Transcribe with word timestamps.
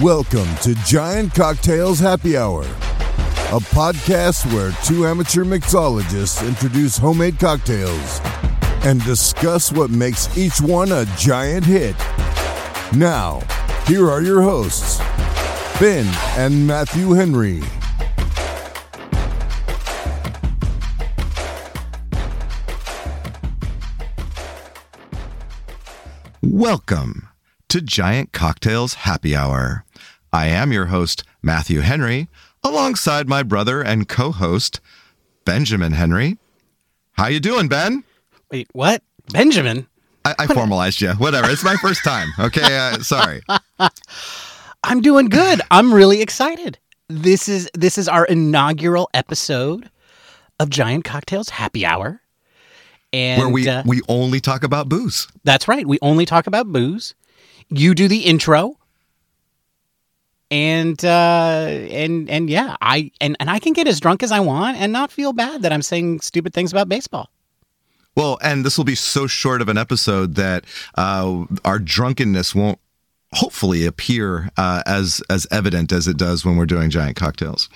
Welcome 0.00 0.54
to 0.56 0.74
Giant 0.84 1.32
Cocktails 1.32 1.98
Happy 1.98 2.36
Hour, 2.36 2.64
a 2.64 3.60
podcast 3.72 4.44
where 4.52 4.70
two 4.84 5.06
amateur 5.06 5.42
mixologists 5.42 6.46
introduce 6.46 6.98
homemade 6.98 7.38
cocktails 7.38 8.20
and 8.84 9.02
discuss 9.04 9.72
what 9.72 9.88
makes 9.88 10.36
each 10.36 10.60
one 10.60 10.92
a 10.92 11.06
giant 11.16 11.64
hit. 11.64 11.96
Now, 12.94 13.40
here 13.86 14.10
are 14.10 14.20
your 14.20 14.42
hosts, 14.42 14.98
Ben 15.80 16.04
and 16.36 16.66
Matthew 16.66 17.12
Henry. 17.12 17.62
Welcome 26.42 27.30
to 27.68 27.80
Giant 27.80 28.32
Cocktails 28.32 28.94
Happy 28.94 29.34
Hour. 29.34 29.85
I 30.32 30.46
am 30.46 30.72
your 30.72 30.86
host, 30.86 31.24
Matthew 31.42 31.80
Henry, 31.80 32.28
alongside 32.62 33.28
my 33.28 33.42
brother 33.42 33.82
and 33.82 34.08
co-host, 34.08 34.80
Benjamin 35.44 35.92
Henry. 35.92 36.38
How 37.12 37.28
you 37.28 37.40
doing, 37.40 37.68
Ben? 37.68 38.04
Wait, 38.50 38.68
what? 38.72 39.02
Benjamin? 39.32 39.86
I, 40.24 40.34
I 40.40 40.46
formalized 40.46 41.00
you. 41.00 41.12
Whatever. 41.12 41.48
It's 41.50 41.64
my 41.64 41.76
first 41.76 42.04
time. 42.04 42.28
Okay, 42.38 42.76
uh, 42.76 42.98
sorry. 42.98 43.42
I'm 44.84 45.00
doing 45.00 45.28
good. 45.28 45.60
I'm 45.70 45.92
really 45.94 46.20
excited. 46.20 46.78
This 47.08 47.48
is 47.48 47.70
this 47.74 47.98
is 47.98 48.08
our 48.08 48.24
inaugural 48.24 49.08
episode 49.14 49.88
of 50.58 50.70
Giant 50.70 51.04
Cocktails 51.04 51.48
Happy 51.50 51.86
Hour. 51.86 52.20
And 53.12 53.40
Where 53.40 53.48
we 53.48 53.68
uh, 53.68 53.84
we 53.86 54.00
only 54.08 54.40
talk 54.40 54.64
about 54.64 54.88
booze. 54.88 55.28
that's 55.44 55.68
right. 55.68 55.86
We 55.86 55.98
only 56.02 56.26
talk 56.26 56.46
about 56.48 56.66
booze. 56.66 57.14
You 57.68 57.94
do 57.94 58.08
the 58.08 58.20
intro. 58.20 58.75
And 60.56 61.04
uh 61.04 61.66
and 62.02 62.30
and 62.30 62.48
yeah, 62.48 62.76
I 62.80 63.10
and, 63.20 63.36
and 63.40 63.50
I 63.50 63.58
can 63.58 63.74
get 63.74 63.86
as 63.86 64.00
drunk 64.00 64.22
as 64.22 64.32
I 64.32 64.40
want 64.40 64.78
and 64.78 64.90
not 64.90 65.10
feel 65.10 65.34
bad 65.34 65.62
that 65.62 65.72
I'm 65.72 65.82
saying 65.82 66.20
stupid 66.20 66.54
things 66.54 66.72
about 66.72 66.88
baseball. 66.88 67.28
Well, 68.16 68.38
and 68.42 68.64
this 68.64 68.78
will 68.78 68.86
be 68.86 68.94
so 68.94 69.26
short 69.26 69.60
of 69.60 69.68
an 69.68 69.76
episode 69.76 70.36
that 70.36 70.64
uh, 70.94 71.44
our 71.66 71.78
drunkenness 71.78 72.54
won't 72.54 72.78
hopefully 73.34 73.84
appear 73.84 74.48
uh, 74.56 74.82
as 74.86 75.22
as 75.28 75.46
evident 75.50 75.92
as 75.92 76.08
it 76.08 76.16
does 76.16 76.44
when 76.44 76.56
we're 76.56 76.64
doing 76.64 76.88
giant 76.88 77.16
cocktails. 77.16 77.68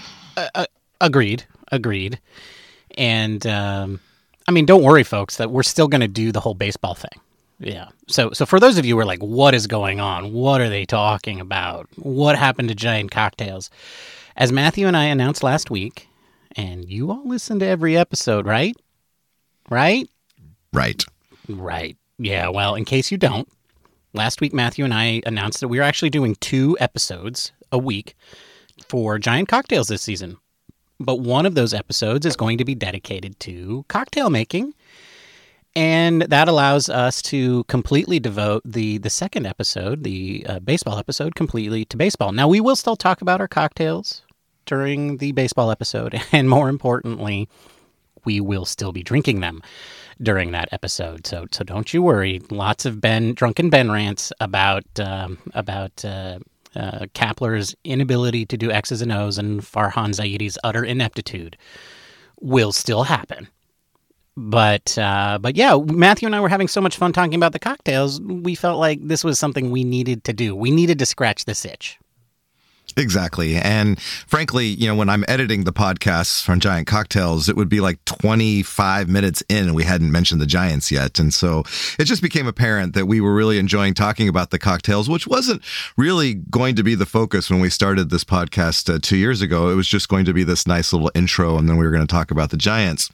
Agreed. 1.03 1.45
Agreed. 1.71 2.19
And 2.97 3.47
um, 3.47 4.01
I 4.49 4.53
mean, 4.53 4.65
don't 4.65 4.83
worry, 4.83 5.05
folks, 5.05 5.37
that 5.37 5.51
we're 5.51 5.63
still 5.63 5.89
going 5.89 6.01
to 6.01 6.09
do 6.09 6.33
the 6.33 6.41
whole 6.41 6.55
baseball 6.55 6.95
thing. 6.95 7.21
Yeah. 7.61 7.89
So, 8.09 8.33
so 8.33 8.47
for 8.47 8.59
those 8.59 8.79
of 8.79 8.87
you 8.87 8.95
who 8.95 9.01
are 9.01 9.05
like, 9.05 9.23
"What 9.23 9.55
is 9.55 9.67
going 9.67 10.01
on? 10.01 10.33
What 10.33 10.61
are 10.61 10.71
they 10.71 10.87
talking 10.87 11.41
about? 11.41 11.89
What 11.97 12.37
happened 12.37 12.71
to 12.71 12.75
giant 12.75 13.11
cocktails?" 13.11 13.71
As 14.37 14.51
Matthew 14.51 14.87
and 14.87 14.97
I 14.97 15.05
announced 15.05 15.43
last 15.43 15.71
week, 15.71 16.09
and 16.57 16.89
you 16.89 17.11
all 17.11 17.29
listened 17.29 17.61
to 17.61 17.67
every 17.67 17.97
episode, 17.97 18.47
right? 18.47 18.75
Right? 19.69 20.09
Right. 20.73 21.05
Right. 21.49 21.97
Yeah. 22.19 22.49
Well, 22.49 22.75
in 22.75 22.85
case 22.87 23.11
you 23.11 23.19
don't, 23.19 23.49
last 24.15 24.41
week 24.41 24.55
Matthew 24.55 24.85
and 24.85 24.95
I 24.95 25.21
announced 25.27 25.61
that 25.61 25.69
we 25.69 25.79
were 25.79 25.85
actually 25.85 26.11
doing 26.11 26.37
two 26.37 26.77
episodes 26.81 27.53
a 27.71 27.79
week 27.79 28.17
for 28.89 29.19
Giant 29.19 29.49
Cocktails 29.49 29.89
this 29.89 30.03
season. 30.03 30.39
But 30.99 31.21
one 31.21 31.47
of 31.47 31.55
those 31.55 31.73
episodes 31.75 32.27
is 32.27 32.37
going 32.37 32.59
to 32.59 32.65
be 32.65 32.75
dedicated 32.75 33.39
to 33.41 33.85
cocktail 33.89 34.31
making. 34.31 34.75
And 35.77 36.23
that 36.23 36.49
allows 36.49 36.89
us 36.89 37.23
to 37.23 37.65
completely 37.65 38.19
devote 38.19 38.63
the 38.65 38.99
the 38.99 39.11
second 39.11 39.47
episode, 39.47 40.03
the 40.03 40.45
uh, 40.49 40.59
baseball 40.59 40.99
episode, 40.99 41.35
completely 41.37 41.85
to 41.87 41.97
baseball. 41.97 42.33
Now 42.33 42.49
we 42.49 42.61
will 42.61 42.77
still 42.77 42.97
talk 42.97 43.21
about 43.23 43.41
our 43.41 43.49
cocktails 43.49 44.23
during 44.67 45.19
the 45.19 45.33
baseball 45.33 45.71
episode, 45.71 46.21
and 46.33 46.51
more 46.51 46.69
importantly, 46.69 47.49
we 48.25 48.41
will 48.41 48.65
still 48.65 48.93
be 48.93 49.03
drinking 49.03 49.41
them 49.41 49.63
during 50.21 50.51
that 50.51 50.69
episode. 50.73 51.25
So 51.27 51.47
so 51.53 51.63
don't 51.63 51.95
you 51.95 52.03
worry. 52.03 52.41
Lots 52.51 52.85
of 52.85 53.01
Ben 53.01 53.35
drunken 53.35 53.71
Ben 53.71 53.93
rants 53.93 54.33
about 54.41 54.85
um, 54.99 55.39
about 55.55 56.05
uh, 56.05 56.41
uh, 56.75 57.07
Kapler's 57.15 57.77
inability 57.85 58.45
to 58.47 58.57
do 58.57 58.73
X's 58.73 59.03
and 59.03 59.13
O's 59.13 59.39
and 59.39 59.61
Farhan 59.61 60.11
Zaidi's 60.11 60.59
utter 60.65 60.85
ineptitude 60.85 61.57
will 62.41 62.73
still 62.73 63.05
happen. 63.05 63.49
But 64.37 64.97
uh, 64.97 65.39
but 65.41 65.57
yeah, 65.57 65.77
Matthew 65.77 66.27
and 66.27 66.35
I 66.35 66.41
were 66.41 66.49
having 66.49 66.69
so 66.69 66.81
much 66.81 66.97
fun 66.97 67.13
talking 67.13 67.35
about 67.35 67.53
the 67.53 67.59
cocktails. 67.59 68.21
We 68.21 68.55
felt 68.55 68.79
like 68.79 69.01
this 69.03 69.25
was 69.25 69.39
something 69.39 69.71
we 69.71 69.85
needed 69.85 70.25
to 70.25 70.33
do. 70.33 70.55
We 70.55 70.71
needed 70.71 70.99
to 71.01 71.07
scratch 71.07 71.45
this 71.45 71.65
itch. 71.65 71.99
Exactly. 72.97 73.57
And 73.57 74.01
frankly, 74.01 74.67
you 74.67 74.87
know, 74.87 74.95
when 74.95 75.09
I'm 75.09 75.25
editing 75.29 75.65
the 75.65 75.73
podcasts 75.73 76.43
from 76.43 76.61
Giant 76.61 76.87
Cocktails, 76.87 77.49
it 77.49 77.57
would 77.57 77.69
be 77.69 77.81
like 77.81 78.05
25 78.05 79.09
minutes 79.09 79.43
in 79.49 79.67
and 79.67 79.75
we 79.75 79.85
hadn't 79.85 80.11
mentioned 80.11 80.41
the 80.41 80.47
Giants 80.47 80.91
yet. 80.91 81.19
And 81.19 81.33
so 81.33 81.65
it 81.99 82.05
just 82.05 82.23
became 82.23 82.47
apparent 82.47 82.95
that 82.95 83.07
we 83.07 83.21
were 83.21 83.35
really 83.35 83.59
enjoying 83.59 83.95
talking 83.95 84.29
about 84.29 84.51
the 84.51 84.59
cocktails, 84.59 85.09
which 85.09 85.27
wasn't 85.27 85.63
really 85.97 86.35
going 86.35 86.77
to 86.77 86.83
be 86.83 86.95
the 86.95 87.07
focus 87.07 87.51
when 87.51 87.61
we 87.61 87.71
started 87.71 88.11
this 88.11 88.25
podcast 88.25 88.93
uh, 88.93 88.99
two 89.01 89.17
years 89.17 89.41
ago. 89.41 89.71
It 89.71 89.75
was 89.75 89.89
just 89.89 90.09
going 90.09 90.25
to 90.25 90.33
be 90.33 90.45
this 90.45 90.67
nice 90.67 90.93
little 90.93 91.11
intro 91.15 91.57
and 91.59 91.69
then 91.69 91.77
we 91.77 91.85
were 91.85 91.93
going 91.93 92.07
to 92.07 92.13
talk 92.13 92.31
about 92.31 92.51
the 92.51 92.57
Giants. 92.57 93.11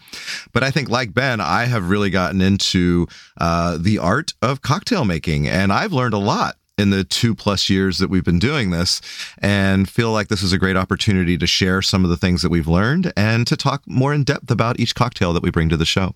But 0.53 0.63
I 0.63 0.71
think, 0.71 0.89
like 0.89 1.15
Ben, 1.15 1.41
I 1.41 1.65
have 1.65 1.91
really 1.91 2.11
gotten 2.11 2.41
into 2.41 3.07
uh, 3.39 3.79
the 3.81 3.99
art 3.99 4.35
of 4.43 4.63
cocktail 4.63 5.05
making 5.05 5.47
and 5.47 5.73
I've 5.73 5.93
learned 5.93 6.15
a 6.15 6.19
lot 6.19 6.57
in 6.79 6.91
the 6.91 7.05
two 7.05 7.35
plus 7.35 7.71
years 7.71 7.99
that 7.99 8.11
we've 8.11 8.25
been 8.25 8.39
doing 8.39 8.71
this 8.71 9.01
and 9.39 9.89
feel 9.89 10.13
like 10.13 10.29
this 10.29 10.43
is 10.43 10.53
a 10.53 10.59
great 10.59 10.77
opportunity 10.77 11.39
to 11.39 11.47
share 11.47 11.81
some 11.81 12.05
of 12.05 12.11
the 12.11 12.17
things 12.17 12.43
that 12.43 12.51
we've 12.51 12.69
learned 12.69 13.13
and 13.17 13.47
to 13.47 13.57
talk 13.57 13.83
more 13.87 14.13
in 14.13 14.25
depth 14.25 14.51
about 14.51 14.79
each 14.79 14.95
cocktail 14.95 15.33
that 15.33 15.43
we 15.43 15.51
bring 15.51 15.69
to 15.69 15.77
the 15.77 15.87
show. 15.87 16.15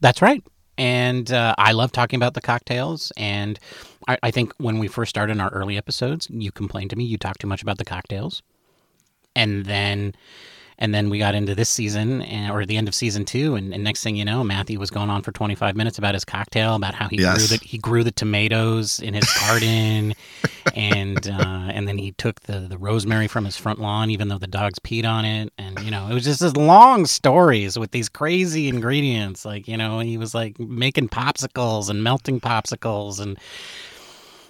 That's 0.00 0.20
right. 0.20 0.42
And 0.76 1.30
uh, 1.30 1.54
I 1.56 1.72
love 1.72 1.92
talking 1.92 2.16
about 2.16 2.34
the 2.34 2.40
cocktails. 2.40 3.12
And 3.16 3.60
I, 4.08 4.18
I 4.24 4.30
think 4.32 4.52
when 4.58 4.78
we 4.78 4.88
first 4.88 5.10
started 5.10 5.32
in 5.32 5.40
our 5.40 5.50
early 5.50 5.76
episodes, 5.76 6.28
you 6.30 6.50
complained 6.50 6.90
to 6.90 6.96
me 6.96 7.04
you 7.04 7.16
talked 7.16 7.40
too 7.40 7.46
much 7.46 7.62
about 7.62 7.78
the 7.78 7.84
cocktails. 7.84 8.42
And 9.36 9.64
then 9.66 10.14
and 10.78 10.94
then 10.94 11.10
we 11.10 11.18
got 11.18 11.34
into 11.34 11.54
this 11.54 11.68
season 11.68 12.22
and, 12.22 12.52
or 12.52 12.64
the 12.66 12.76
end 12.76 12.88
of 12.88 12.94
season 12.94 13.24
two 13.24 13.54
and, 13.54 13.72
and 13.74 13.84
next 13.84 14.02
thing 14.02 14.16
you 14.16 14.24
know 14.24 14.42
matthew 14.44 14.78
was 14.78 14.90
going 14.90 15.10
on 15.10 15.22
for 15.22 15.32
25 15.32 15.76
minutes 15.76 15.98
about 15.98 16.14
his 16.14 16.24
cocktail 16.24 16.74
about 16.74 16.94
how 16.94 17.08
he 17.08 17.16
Yes. 17.18 17.36
grew 17.38 17.58
the 17.58 17.64
he 17.64 17.78
grew 17.78 18.02
the 18.04 18.12
tomatoes 18.12 19.00
in 19.00 19.14
his 19.14 19.24
garden. 19.40 20.14
And 20.76 21.28
uh, 21.28 21.70
and 21.72 21.86
then 21.86 21.98
he 21.98 22.10
took 22.10 22.40
the, 22.40 22.58
the 22.58 22.76
rosemary 22.76 23.28
from 23.28 23.44
his 23.44 23.56
front 23.56 23.78
lawn 23.78 24.10
even 24.10 24.26
though 24.26 24.38
the 24.38 24.48
dogs 24.48 24.80
peed 24.80 25.04
on 25.04 25.24
it. 25.24 25.52
And 25.56 25.78
you 25.84 25.88
know 25.92 26.08
it 26.08 26.14
was 26.14 26.24
just 26.24 26.40
this 26.40 26.56
long 26.56 27.06
stories 27.06 27.78
with 27.78 27.92
these 27.92 28.08
crazy 28.08 28.66
ingredients 28.68 29.44
like 29.44 29.68
you 29.68 29.76
know 29.76 30.00
he 30.00 30.18
was 30.18 30.34
like 30.34 30.58
making 30.58 31.10
popsicles 31.10 31.88
and 31.88 32.02
melting 32.02 32.40
popsicles 32.40 33.20
and 33.20 33.38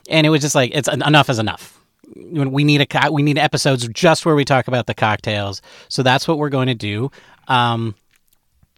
and 0.09 0.27
it 0.27 0.31
was 0.31 0.41
just 0.41 0.55
like 0.55 0.71
it's 0.75 0.89
enough 0.89 1.29
is 1.29 1.39
enough 1.39 1.84
we 2.15 2.65
need 2.65 2.81
a 2.81 2.87
co- 2.87 3.11
we 3.11 3.23
need 3.23 3.39
episodes 3.39 3.87
just 3.89 4.25
where 4.25 4.35
we 4.35 4.45
talk 4.45 4.69
about 4.69 4.87
the 4.87 4.95
cocktails. 4.95 5.63
So 5.89 6.03
that's 6.03 6.29
what 6.29 6.39
we're 6.39 6.51
going 6.51 6.69
to 6.69 6.75
do. 6.75 7.11
Um, 7.49 7.95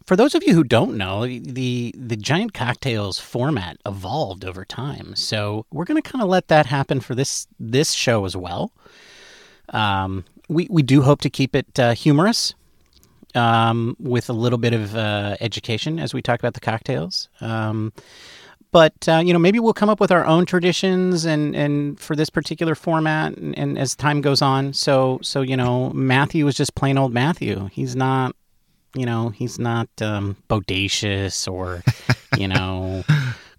for 0.07 0.17
those 0.17 0.35
of 0.35 0.43
you 0.45 0.55
who 0.55 0.65
don't 0.65 0.97
know, 0.97 1.27
the 1.27 1.95
the 1.97 2.17
giant 2.17 2.55
cocktails 2.55 3.19
format 3.19 3.77
evolved 3.85 4.45
over 4.45 4.65
time. 4.65 5.17
So 5.17 5.67
we're 5.73 5.85
going 5.85 6.01
to 6.01 6.11
kind 6.11 6.23
of 6.23 6.29
let 6.29 6.49
that 6.49 6.67
happen 6.67 7.01
for 7.01 7.15
this 7.15 7.47
this 7.59 7.93
show 7.93 8.25
as 8.25 8.37
well. 8.37 8.73
Um, 9.71 10.25
we 10.49 10.69
we 10.71 10.83
do 10.83 11.03
hope 11.03 11.21
to 11.23 11.31
keep 11.31 11.55
it 11.55 11.79
uh, 11.79 11.95
humorous. 11.95 12.55
Um, 13.35 13.97
with 14.01 14.31
a 14.31 14.33
little 14.33 14.57
bit 14.57 14.73
of 14.73 14.97
uh, 14.97 15.37
education 15.43 15.99
as 15.99 16.15
we 16.15 16.23
talk 16.23 16.39
about 16.39 16.55
the 16.55 16.61
cocktails. 16.61 17.29
Um, 17.43 17.93
but 18.77 19.09
uh, 19.09 19.23
you 19.25 19.33
know 19.33 19.39
maybe 19.39 19.59
we'll 19.59 19.73
come 19.73 19.89
up 19.89 20.01
with 20.01 20.13
our 20.13 20.27
own 20.27 20.45
traditions 20.45 21.25
and 21.25 21.57
and 21.57 21.99
for 21.99 22.15
this 22.15 22.29
particular 22.29 22.75
format 22.75 23.35
and, 23.39 23.57
and 23.59 23.79
as 23.79 23.95
time 23.97 24.21
goes 24.21 24.43
on 24.43 24.73
so 24.75 25.19
so 25.23 25.41
you 25.41 25.57
know 25.57 25.91
matthew 25.95 26.47
is 26.47 26.55
just 26.55 26.75
plain 26.75 26.99
old 26.99 27.13
matthew 27.13 27.69
he's 27.73 27.97
not 27.97 28.35
you 28.95 29.07
know 29.07 29.31
he's 29.31 29.59
not 29.59 29.89
um, 30.03 30.37
bodacious 30.51 31.51
or 31.51 31.83
you 32.39 32.49
know 32.49 33.03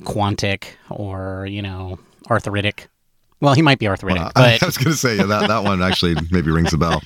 quantic 0.03 0.61
or 0.91 1.47
you 1.49 1.61
know 1.63 1.97
arthritic 2.29 2.87
well 3.41 3.55
he 3.55 3.61
might 3.63 3.79
be 3.79 3.87
arthritic 3.87 4.21
Uh, 4.21 4.31
I 4.35 4.59
was 4.65 4.77
going 4.77 4.91
to 4.91 4.97
say 4.97 5.15
yeah, 5.17 5.23
that 5.33 5.47
that 5.47 5.63
one 5.63 5.81
actually 5.81 6.15
maybe 6.31 6.51
rings 6.51 6.73
a 6.73 6.77
bell. 6.77 7.01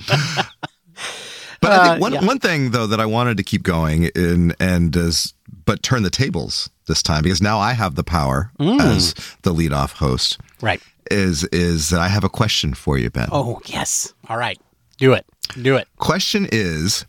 But 1.60 1.70
I 1.72 1.76
Uh, 1.76 1.84
think 1.90 2.00
one 2.02 2.12
yeah. 2.14 2.24
one 2.26 2.38
thing 2.40 2.72
though 2.72 2.88
that 2.88 3.00
I 3.00 3.06
wanted 3.06 3.36
to 3.38 3.42
keep 3.44 3.62
going 3.62 4.10
in 4.14 4.52
and 4.60 4.94
is 4.96 5.32
but 5.64 5.82
turn 5.82 6.02
the 6.02 6.10
tables 6.10 6.70
this 6.86 7.02
time 7.02 7.22
because 7.22 7.40
now 7.42 7.58
I 7.58 7.72
have 7.74 7.94
the 7.94 8.04
power 8.04 8.50
Mm. 8.58 8.80
as 8.80 9.14
the 9.42 9.52
leadoff 9.54 9.92
host 9.94 10.38
right 10.60 10.80
is 11.10 11.44
is 11.44 11.90
that 11.90 12.00
I 12.00 12.08
have 12.08 12.24
a 12.24 12.28
question 12.28 12.74
for 12.74 12.98
you, 12.98 13.10
Ben. 13.10 13.28
oh 13.32 13.60
yes 13.66 14.12
all 14.28 14.36
right 14.36 14.58
do 14.98 15.12
it 15.12 15.24
do 15.60 15.76
it 15.76 15.86
Question 15.96 16.48
is, 16.52 17.04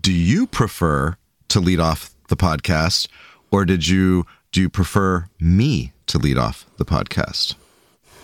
do 0.00 0.12
you 0.12 0.46
prefer 0.46 1.16
to 1.48 1.60
lead 1.60 1.80
off 1.80 2.10
the 2.28 2.36
podcast 2.36 3.06
or 3.50 3.64
did 3.64 3.86
you 3.86 4.24
do 4.52 4.60
you 4.60 4.68
prefer 4.68 5.28
me 5.40 5.92
to 6.06 6.18
lead 6.18 6.38
off 6.38 6.66
the 6.78 6.84
podcast? 6.84 7.54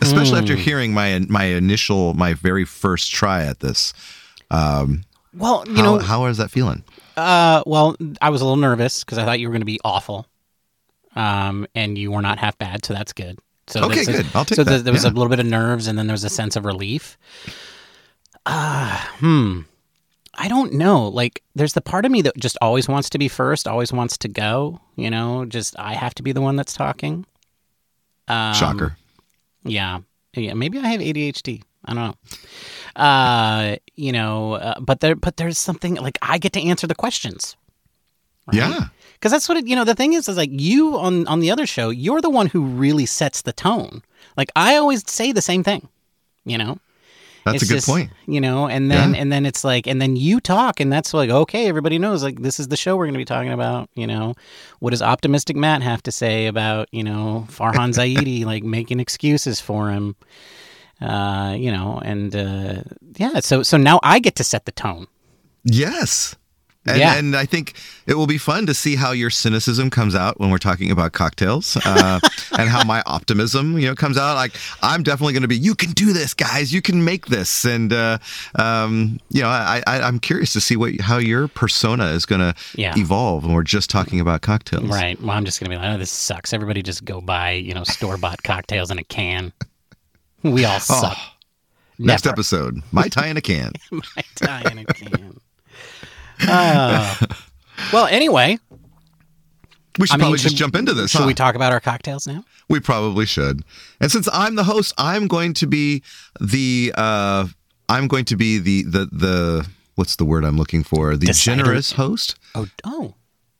especially 0.02 0.38
after 0.38 0.54
Hmm. 0.56 0.60
hearing 0.62 0.94
my 0.94 1.18
my 1.28 1.44
initial 1.44 2.14
my 2.14 2.32
very 2.34 2.64
first 2.64 3.10
try 3.12 3.44
at 3.44 3.60
this. 3.60 3.92
Um, 4.50 5.04
Well, 5.34 5.64
you 5.68 5.76
how, 5.76 5.82
know, 5.82 5.98
how 5.98 6.24
is 6.26 6.38
that 6.38 6.50
feeling? 6.50 6.82
Uh, 7.16 7.62
well, 7.66 7.96
I 8.20 8.30
was 8.30 8.40
a 8.40 8.44
little 8.44 8.56
nervous 8.56 9.04
because 9.04 9.18
I 9.18 9.24
thought 9.24 9.40
you 9.40 9.48
were 9.48 9.52
going 9.52 9.60
to 9.62 9.66
be 9.66 9.80
awful, 9.84 10.26
um, 11.16 11.66
and 11.74 11.96
you 11.98 12.10
were 12.12 12.22
not 12.22 12.38
half 12.38 12.56
bad, 12.58 12.84
so 12.84 12.94
that's 12.94 13.12
good. 13.12 13.38
So 13.66 13.84
Okay, 13.84 14.00
is- 14.00 14.06
good. 14.08 14.26
I'll 14.34 14.44
take 14.44 14.56
so 14.56 14.64
that, 14.64 14.84
there- 14.84 14.92
was 14.92 15.04
yeah. 15.04 15.10
a 15.10 15.12
little 15.12 15.28
bit 15.28 15.38
of 15.40 15.46
nerves, 15.46 15.86
and 15.86 15.98
then 15.98 16.06
there 16.06 16.14
was 16.14 16.24
a 16.24 16.28
sense 16.30 16.56
of 16.56 16.64
relief. 16.64 17.16
Ah, 18.46 19.14
hmm. 19.18 19.60
I 20.34 20.48
don't 20.48 20.72
know. 20.74 21.08
Like, 21.08 21.42
there's 21.54 21.74
the 21.74 21.80
part 21.82 22.04
of 22.06 22.12
me 22.12 22.22
that 22.22 22.36
just 22.38 22.56
always 22.62 22.88
wants 22.88 23.10
to 23.10 23.18
be 23.18 23.28
first, 23.28 23.68
always 23.68 23.92
wants 23.92 24.16
to 24.18 24.28
go. 24.28 24.80
You 24.96 25.10
know, 25.10 25.44
just 25.44 25.78
I 25.78 25.94
have 25.94 26.14
to 26.14 26.22
be 26.22 26.32
the 26.32 26.40
one 26.40 26.56
that's 26.56 26.72
talking. 26.72 27.26
Um, 28.28 28.54
Shocker. 28.54 28.96
Yeah. 29.64 30.00
Yeah. 30.34 30.54
Maybe 30.54 30.78
I 30.78 30.86
have 30.88 31.00
ADHD. 31.00 31.62
I 31.84 31.94
don't 31.94 32.04
know. 32.96 33.02
Uh, 33.02 33.76
you 33.96 34.12
know, 34.12 34.54
uh, 34.54 34.80
but 34.80 35.00
there, 35.00 35.14
but 35.16 35.36
there's 35.36 35.58
something 35.58 35.94
like 35.96 36.18
I 36.22 36.38
get 36.38 36.52
to 36.54 36.62
answer 36.62 36.86
the 36.86 36.94
questions. 36.94 37.56
Yeah. 38.52 38.88
Because 39.14 39.32
that's 39.32 39.48
what 39.48 39.58
it, 39.58 39.66
you 39.66 39.76
know. 39.76 39.84
The 39.84 39.94
thing 39.94 40.14
is, 40.14 40.28
is 40.28 40.36
like 40.36 40.50
you 40.52 40.96
on 40.98 41.26
on 41.28 41.40
the 41.40 41.50
other 41.50 41.66
show, 41.66 41.90
you're 41.90 42.20
the 42.20 42.30
one 42.30 42.46
who 42.48 42.62
really 42.64 43.06
sets 43.06 43.42
the 43.42 43.52
tone. 43.52 44.02
Like 44.36 44.50
I 44.56 44.76
always 44.76 45.08
say 45.10 45.32
the 45.32 45.42
same 45.42 45.62
thing. 45.62 45.88
You 46.44 46.56
know, 46.58 46.78
That's 47.44 47.56
It's 47.56 47.64
a 47.64 47.66
good 47.68 47.74
just, 47.76 47.86
point. 47.86 48.10
You 48.26 48.40
know, 48.40 48.66
and 48.66 48.90
then 48.90 49.14
Yeah. 49.14 49.20
and 49.20 49.30
then 49.30 49.44
it's 49.46 49.62
like, 49.62 49.86
and 49.86 50.00
then 50.00 50.16
you 50.16 50.40
talk, 50.40 50.80
and 50.80 50.90
that's 50.92 51.12
like, 51.14 51.30
okay, 51.30 51.68
everybody 51.68 51.98
knows, 51.98 52.22
like 52.24 52.40
this 52.42 52.58
is 52.58 52.68
the 52.68 52.76
show 52.78 52.96
we're 52.96 53.04
going 53.06 53.14
to 53.14 53.18
be 53.18 53.24
talking 53.26 53.52
about. 53.52 53.88
You 53.94 54.06
know, 54.06 54.34
what 54.80 54.90
does 54.90 55.02
optimistic 55.02 55.54
Matt 55.56 55.82
have 55.82 56.02
to 56.04 56.12
say 56.12 56.46
about 56.46 56.88
you 56.90 57.04
know 57.04 57.46
Farhan 57.50 57.92
Zaidi 57.98 58.44
like 58.44 58.64
making 58.64 59.00
excuses 59.00 59.60
for 59.60 59.90
him? 59.90 60.16
Uh, 61.00 61.54
you 61.58 61.72
know, 61.72 62.00
and 62.04 62.34
uh, 62.36 62.82
yeah, 63.16 63.40
so 63.40 63.62
so 63.62 63.76
now 63.76 64.00
I 64.02 64.18
get 64.18 64.36
to 64.36 64.44
set 64.44 64.64
the 64.66 64.72
tone. 64.72 65.06
Yes. 65.64 66.36
And, 66.86 66.98
Yeah. 66.98 67.16
and 67.16 67.36
I 67.36 67.44
think 67.44 67.74
it 68.06 68.14
will 68.14 68.26
be 68.26 68.38
fun 68.38 68.64
to 68.64 68.72
see 68.72 68.96
how 68.96 69.12
your 69.12 69.28
cynicism 69.28 69.90
comes 69.90 70.14
out 70.14 70.40
when 70.40 70.48
we're 70.50 70.56
talking 70.56 70.90
about 70.90 71.12
cocktails, 71.12 71.76
uh, 71.84 72.20
and 72.58 72.70
how 72.70 72.82
my 72.84 73.02
optimism, 73.04 73.78
you 73.78 73.86
know, 73.86 73.94
comes 73.94 74.16
out. 74.16 74.34
Like 74.34 74.52
I'm 74.82 75.02
definitely 75.02 75.34
going 75.34 75.42
to 75.42 75.48
be, 75.48 75.58
you 75.58 75.74
can 75.74 75.90
do 75.92 76.14
this, 76.14 76.32
guys. 76.32 76.72
You 76.72 76.80
can 76.80 77.04
make 77.04 77.26
this, 77.26 77.66
and 77.66 77.92
uh, 77.92 78.16
um, 78.54 79.20
you 79.28 79.42
know, 79.42 79.48
I, 79.48 79.82
I, 79.86 80.00
I'm 80.00 80.18
curious 80.18 80.54
to 80.54 80.60
see 80.60 80.74
what 80.76 80.98
how 81.02 81.18
your 81.18 81.48
persona 81.48 82.06
is 82.12 82.24
going 82.24 82.40
to 82.40 82.54
Yeah. 82.74 82.94
evolve 82.96 83.44
when 83.44 83.52
we're 83.52 83.62
just 83.62 83.90
talking 83.90 84.18
about 84.18 84.40
cocktails. 84.40 84.88
Right. 84.88 85.20
Well, 85.20 85.32
I'm 85.36 85.44
just 85.44 85.60
gonna 85.60 85.68
be 85.70 85.76
like, 85.76 85.94
oh, 85.94 85.98
this 85.98 86.10
sucks. 86.10 86.54
Everybody 86.54 86.82
just 86.82 87.04
go 87.04 87.20
buy, 87.20 87.52
you 87.52 87.74
know, 87.74 87.84
store 87.84 88.16
bought 88.16 88.42
cocktails 88.42 88.90
in 88.90 88.98
a 88.98 89.04
can. 89.04 89.52
We 90.54 90.64
all 90.64 90.80
suck. 90.80 91.16
Oh, 91.18 91.32
next 91.98 92.26
episode, 92.26 92.80
Mai 92.92 93.08
Tai 93.08 93.26
in 93.28 93.36
a 93.36 93.40
can. 93.42 93.72
Mai 93.92 94.22
Tai 94.36 94.70
in 94.72 94.78
a 94.78 94.84
can. 94.86 95.40
Uh, 96.48 97.14
well, 97.92 98.06
anyway, 98.06 98.58
We 99.98 100.06
should 100.06 100.14
I 100.14 100.16
mean, 100.16 100.20
probably 100.22 100.38
should- 100.38 100.44
just 100.50 100.56
jump 100.56 100.76
into 100.76 100.94
this. 100.94 101.10
should 101.10 101.20
huh? 101.22 101.26
we 101.26 101.34
talk 101.34 101.54
about 101.54 101.72
our 101.72 101.80
cocktails 101.80 102.26
now? 102.26 102.44
We 102.68 102.80
probably 102.80 103.26
should. 103.26 103.62
And 104.00 104.10
since 104.10 104.28
I'm 104.32 104.54
the 104.54 104.64
host, 104.64 104.94
I'm 104.96 105.26
going 105.28 105.52
to 105.54 105.66
be 105.66 106.02
the 106.40 106.92
uh 106.96 107.46
I'm 107.88 108.06
going 108.08 108.24
to 108.26 108.36
be 108.36 108.58
the 108.58 108.82
the 108.84 109.06
the 109.12 109.68
what's 109.96 110.16
the 110.16 110.24
word 110.24 110.44
I'm 110.44 110.56
looking 110.56 110.84
for? 110.84 111.16
The 111.16 111.26
Decider. 111.26 111.56
generous 111.62 111.92
host. 111.92 112.36
Oh, 112.54 112.66
oh, 112.84 113.14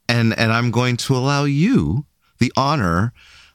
And 0.08 0.32
and 0.38 0.52
I'm 0.52 0.70
going 0.70 0.96
to 0.98 1.16
allow 1.16 1.44
you 1.44 2.06
the 2.38 2.52
honor 2.56 3.12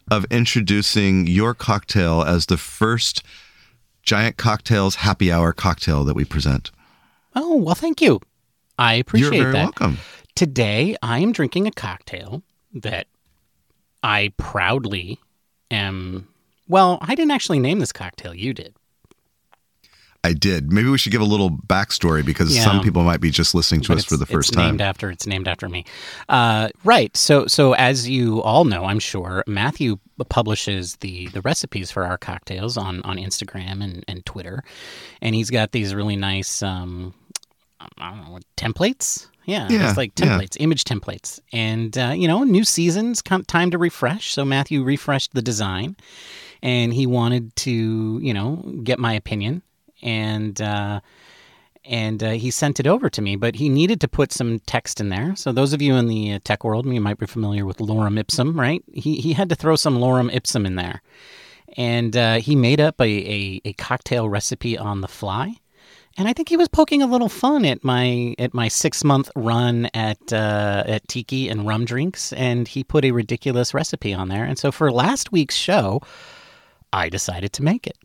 of 0.10 0.26
introducing 0.32 1.28
your 1.28 1.54
cocktail 1.54 2.22
as 2.22 2.46
the 2.46 2.58
first 2.58 3.24
Giant 4.04 4.38
Cocktails 4.38 4.96
happy 4.96 5.32
hour 5.32 5.52
cocktail 5.52 6.04
that 6.04 6.16
we 6.16 6.26
present. 6.26 6.72
oh. 7.36 7.56
Well, 7.56 7.76
thank 7.76 8.02
you. 8.02 8.22
I 8.78 8.96
appreciate 8.96 9.30
that. 9.30 9.36
You're 9.36 9.44
very 9.52 9.54
that. 9.54 9.64
welcome. 9.80 9.98
Today, 10.36 10.96
I 11.02 11.20
am 11.20 11.32
drinking 11.32 11.66
a 11.66 11.72
cocktail 11.72 12.44
that 12.74 13.08
I 14.04 14.32
proudly 14.38 15.18
am. 15.72 16.28
Well, 16.68 17.00
I 17.02 17.16
didn't 17.16 17.32
actually 17.32 17.60
name 17.60 17.80
this 17.80 17.92
cocktail. 17.92 18.34
You 18.36 18.54
did. 18.54 18.76
I 20.26 20.34
did. 20.34 20.72
Maybe 20.72 20.90
we 20.90 20.98
should 20.98 21.12
give 21.12 21.22
a 21.22 21.26
little 21.26 21.52
backstory 21.52 22.26
because 22.26 22.56
Yeah. 22.56 22.64
some 22.64 22.82
people 22.82 23.04
might 23.04 23.22
be 23.22 23.30
just 23.30 23.54
listening 23.54 23.82
to 23.82 23.90
but 23.90 23.98
us 24.00 24.06
for 24.06 24.18
the 24.18 24.26
first 24.26 24.50
it's 24.50 24.56
time. 24.56 24.66
Named 24.68 24.82
after 24.82 25.12
it's 25.12 25.28
named 25.28 25.48
after 25.48 25.70
me, 25.70 25.86
uh, 26.30 26.70
right? 26.84 27.16
So 27.16 27.46
so 27.48 27.74
as 27.74 28.10
you 28.10 28.42
all 28.42 28.66
know, 28.66 28.86
I'm 28.86 29.00
sure 29.00 29.44
Matthew 29.48 29.98
publishes 30.30 30.96
the 30.98 31.28
the 31.28 31.42
recipes 31.42 31.92
for 31.92 32.06
our 32.06 32.18
cocktails 32.18 32.76
on 32.78 33.02
on 33.04 33.18
Instagram 33.18 33.84
and 33.84 34.04
and 34.08 34.26
Twitter, 34.26 34.64
and 35.22 35.36
he's 35.36 35.50
got 35.52 35.72
these 35.74 35.94
really 35.94 36.16
nice 36.16 36.64
um, 36.64 37.14
I 38.00 38.10
don't 38.12 38.26
know 38.26 38.32
what 38.32 38.44
templates. 38.58 39.28
Yeah, 39.46 39.68
Yeah, 39.70 39.88
it's 39.90 39.98
like 39.98 40.20
yeah. 40.20 40.26
templates, 40.26 40.58
image 40.60 40.86
templates, 40.86 41.40
and 41.54 41.96
uh, 41.96 42.14
you 42.18 42.28
know, 42.28 42.44
new 42.44 42.64
seasons, 42.64 43.22
come 43.22 43.44
time 43.44 43.70
to 43.70 43.78
refresh. 43.78 44.34
So 44.34 44.44
Matthew 44.44 44.82
refreshed 44.84 45.34
the 45.36 45.42
design, 45.44 45.96
and 46.64 46.92
he 46.92 47.06
wanted 47.06 47.56
to 47.58 48.20
you 48.24 48.34
know 48.34 48.64
get 48.84 48.98
my 48.98 49.14
opinion 49.14 49.62
and. 50.02 50.62
Uh, 50.62 51.02
and 51.88 52.24
uh, 52.24 52.32
he 52.32 52.50
sent 52.50 52.80
it 52.80 52.88
over 52.88 53.10
to 53.10 53.22
me, 53.22 53.36
but 53.36 53.56
he 53.56 53.70
needed 53.70 54.02
to 54.02 54.08
put 54.08 54.32
some 54.32 54.60
text 54.60 55.00
in 55.00 55.10
there. 55.10 55.36
So 55.36 55.52
those 55.52 55.72
of 55.72 55.82
you 55.82 55.96
in 55.96 56.08
the 56.08 56.34
uh, 56.34 56.40
tech 56.44 56.64
world, 56.64 56.86
you 56.88 57.00
might 57.00 57.20
be 57.20 57.28
familiar 57.28 57.64
with 57.64 57.78
lorem 57.78 58.18
ipsum, 58.18 58.60
right? 58.60 58.84
He 58.92 59.18
he 59.18 59.34
had 59.34 59.50
to 59.50 59.56
throw 59.56 59.76
some 59.76 60.00
lorem 60.00 60.34
ipsum 60.34 60.66
in 60.66 60.76
there, 60.76 61.02
and 61.78 62.18
uh, 62.18 62.36
he 62.36 62.56
made 62.56 62.82
up 62.82 63.00
a, 63.00 63.04
a, 63.04 63.62
a 63.66 63.74
cocktail 63.74 64.28
recipe 64.28 64.78
on 64.78 65.02
the 65.02 65.08
fly. 65.08 65.58
And 66.18 66.30
I 66.30 66.34
think 66.34 66.48
he 66.48 66.56
was 66.56 66.70
poking 66.70 67.02
a 67.02 67.08
little 67.08 67.28
fun 67.30 67.66
at 67.66 67.84
my 67.84 68.36
at 68.40 68.54
my 68.54 68.70
six 68.70 69.04
month 69.04 69.30
run 69.36 69.90
at 69.94 70.32
uh, 70.32 70.84
at 70.88 71.08
Tiki 71.08 71.50
and 71.50 71.68
Rum 71.68 71.86
Drinks, 71.86 72.34
and 72.34 72.68
he 72.68 72.84
put 72.84 73.06
a 73.06 73.12
ridiculous 73.12 73.74
recipe 73.74 74.14
on 74.14 74.30
there. 74.30 74.46
And 74.46 74.58
so 74.58 74.72
for 74.72 74.92
last 74.92 75.32
week's 75.32 75.56
show, 75.56 76.02
I 76.94 77.10
decided 77.10 77.52
to 77.54 77.64
make 77.64 77.86
it. 77.86 77.98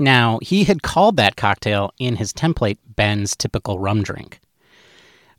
Now, 0.00 0.38
he 0.40 0.64
had 0.64 0.82
called 0.82 1.16
that 1.18 1.36
cocktail 1.36 1.92
in 1.98 2.16
his 2.16 2.32
template 2.32 2.78
Ben's 2.96 3.36
typical 3.36 3.78
rum 3.78 4.02
drink. 4.02 4.40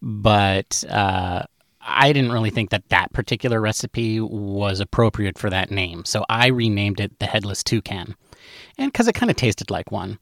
But 0.04 0.84
uh, 0.88 1.44
I 1.82 2.14
didn't 2.14 2.32
really 2.32 2.52
think 2.52 2.70
that 2.70 2.88
that 2.90 3.12
particular 3.12 3.60
recipe 3.60 4.20
was 4.20 4.80
appropriate 4.80 5.40
for 5.40 5.50
that 5.50 5.72
name. 5.72 6.06
So 6.06 6.24
I 6.30 6.48
renamed 6.48 7.00
it 7.00 7.18
the 7.18 7.26
Headless 7.26 7.64
Toucan. 7.64 8.16
And 8.78 8.92
because 8.92 9.08
it 9.08 9.14
kind 9.14 9.32
of 9.32 9.36
tasted 9.36 9.72
like 9.72 9.92
one. 9.92 10.20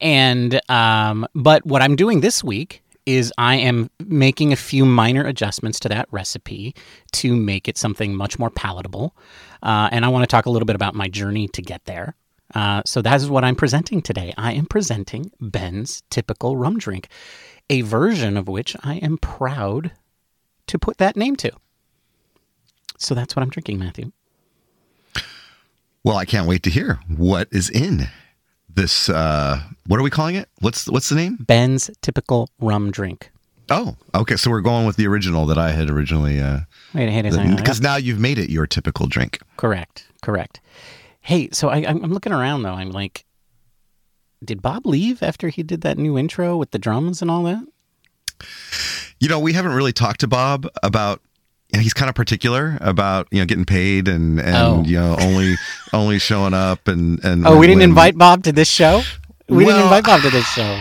And, 0.00 0.60
um, 0.68 1.26
but 1.34 1.64
what 1.64 1.80
I'm 1.80 1.94
doing 1.94 2.20
this 2.20 2.42
week 2.42 2.82
is 3.06 3.32
I 3.38 3.54
am 3.54 3.88
making 4.04 4.52
a 4.52 4.56
few 4.56 4.84
minor 4.84 5.24
adjustments 5.24 5.78
to 5.80 5.88
that 5.90 6.08
recipe 6.10 6.74
to 7.12 7.36
make 7.36 7.68
it 7.68 7.78
something 7.78 8.16
much 8.16 8.36
more 8.36 8.50
palatable. 8.50 9.16
Uh, 9.62 9.88
and 9.92 10.04
I 10.04 10.08
want 10.08 10.24
to 10.24 10.26
talk 10.26 10.46
a 10.46 10.50
little 10.50 10.66
bit 10.66 10.74
about 10.74 10.96
my 10.96 11.06
journey 11.06 11.46
to 11.48 11.62
get 11.62 11.84
there. 11.84 12.16
Uh, 12.54 12.82
so 12.86 13.02
that 13.02 13.16
is 13.16 13.28
what 13.28 13.44
I'm 13.44 13.56
presenting 13.56 14.02
today. 14.02 14.32
I 14.36 14.52
am 14.52 14.66
presenting 14.66 15.32
Ben's 15.40 16.02
typical 16.10 16.56
rum 16.56 16.78
drink, 16.78 17.08
a 17.68 17.80
version 17.82 18.36
of 18.36 18.48
which 18.48 18.76
I 18.82 18.96
am 18.96 19.18
proud 19.18 19.92
to 20.68 20.78
put 20.78 20.98
that 20.98 21.16
name 21.16 21.36
to. 21.36 21.50
So 22.98 23.14
that's 23.14 23.36
what 23.36 23.42
I'm 23.42 23.50
drinking, 23.50 23.78
Matthew. 23.78 24.12
Well, 26.04 26.16
I 26.16 26.24
can't 26.24 26.46
wait 26.46 26.62
to 26.62 26.70
hear 26.70 27.00
what 27.08 27.48
is 27.50 27.68
in 27.68 28.08
this. 28.72 29.08
Uh, 29.08 29.60
what 29.86 29.98
are 29.98 30.04
we 30.04 30.10
calling 30.10 30.36
it? 30.36 30.48
What's 30.60 30.88
what's 30.88 31.08
the 31.08 31.16
name? 31.16 31.36
Ben's 31.40 31.90
typical 32.00 32.48
rum 32.60 32.92
drink. 32.92 33.30
Oh, 33.70 33.96
okay. 34.14 34.36
So 34.36 34.50
we're 34.50 34.60
going 34.60 34.86
with 34.86 34.96
the 34.96 35.08
original 35.08 35.46
that 35.46 35.58
I 35.58 35.72
had 35.72 35.90
originally. 35.90 36.40
Uh, 36.40 36.60
Wait, 36.94 37.56
because 37.56 37.80
now 37.80 37.96
you've 37.96 38.20
made 38.20 38.38
it 38.38 38.50
your 38.50 38.66
typical 38.68 39.08
drink. 39.08 39.40
Correct, 39.56 40.06
correct. 40.22 40.60
Hey, 41.26 41.48
so 41.52 41.68
I, 41.68 41.78
I'm 41.78 42.04
I'm 42.04 42.12
looking 42.12 42.32
around 42.32 42.62
though. 42.62 42.74
I'm 42.74 42.90
like, 42.90 43.24
did 44.44 44.62
Bob 44.62 44.86
leave 44.86 45.22
after 45.22 45.48
he 45.48 45.62
did 45.64 45.80
that 45.80 45.98
new 45.98 46.16
intro 46.16 46.56
with 46.56 46.70
the 46.70 46.78
drums 46.78 47.20
and 47.20 47.30
all 47.30 47.42
that? 47.44 47.64
You 49.18 49.28
know, 49.28 49.40
we 49.40 49.52
haven't 49.52 49.72
really 49.72 49.92
talked 49.92 50.20
to 50.20 50.28
Bob 50.28 50.68
about. 50.82 51.20
You 51.72 51.78
know, 51.80 51.82
he's 51.82 51.94
kind 51.94 52.08
of 52.08 52.14
particular 52.14 52.78
about 52.80 53.26
you 53.32 53.40
know 53.40 53.44
getting 53.46 53.64
paid 53.64 54.06
and 54.06 54.38
and 54.38 54.56
Oh. 54.56 54.82
you 54.86 54.96
know 55.00 55.16
only 55.20 55.56
only 55.92 56.18
showing 56.20 56.54
up 56.54 56.86
and 56.86 57.22
and 57.24 57.44
Oh, 57.44 57.58
we 57.58 57.66
didn't 57.66 57.80
when- 57.80 57.88
invite 57.88 58.16
Bob 58.16 58.44
to 58.44 58.52
this 58.52 58.68
show. 58.68 59.02
We 59.48 59.64
didn't 59.64 59.82
invite 59.82 60.04
Bob 60.04 60.22
to 60.22 60.30
this 60.30 60.46
show. 60.46 60.80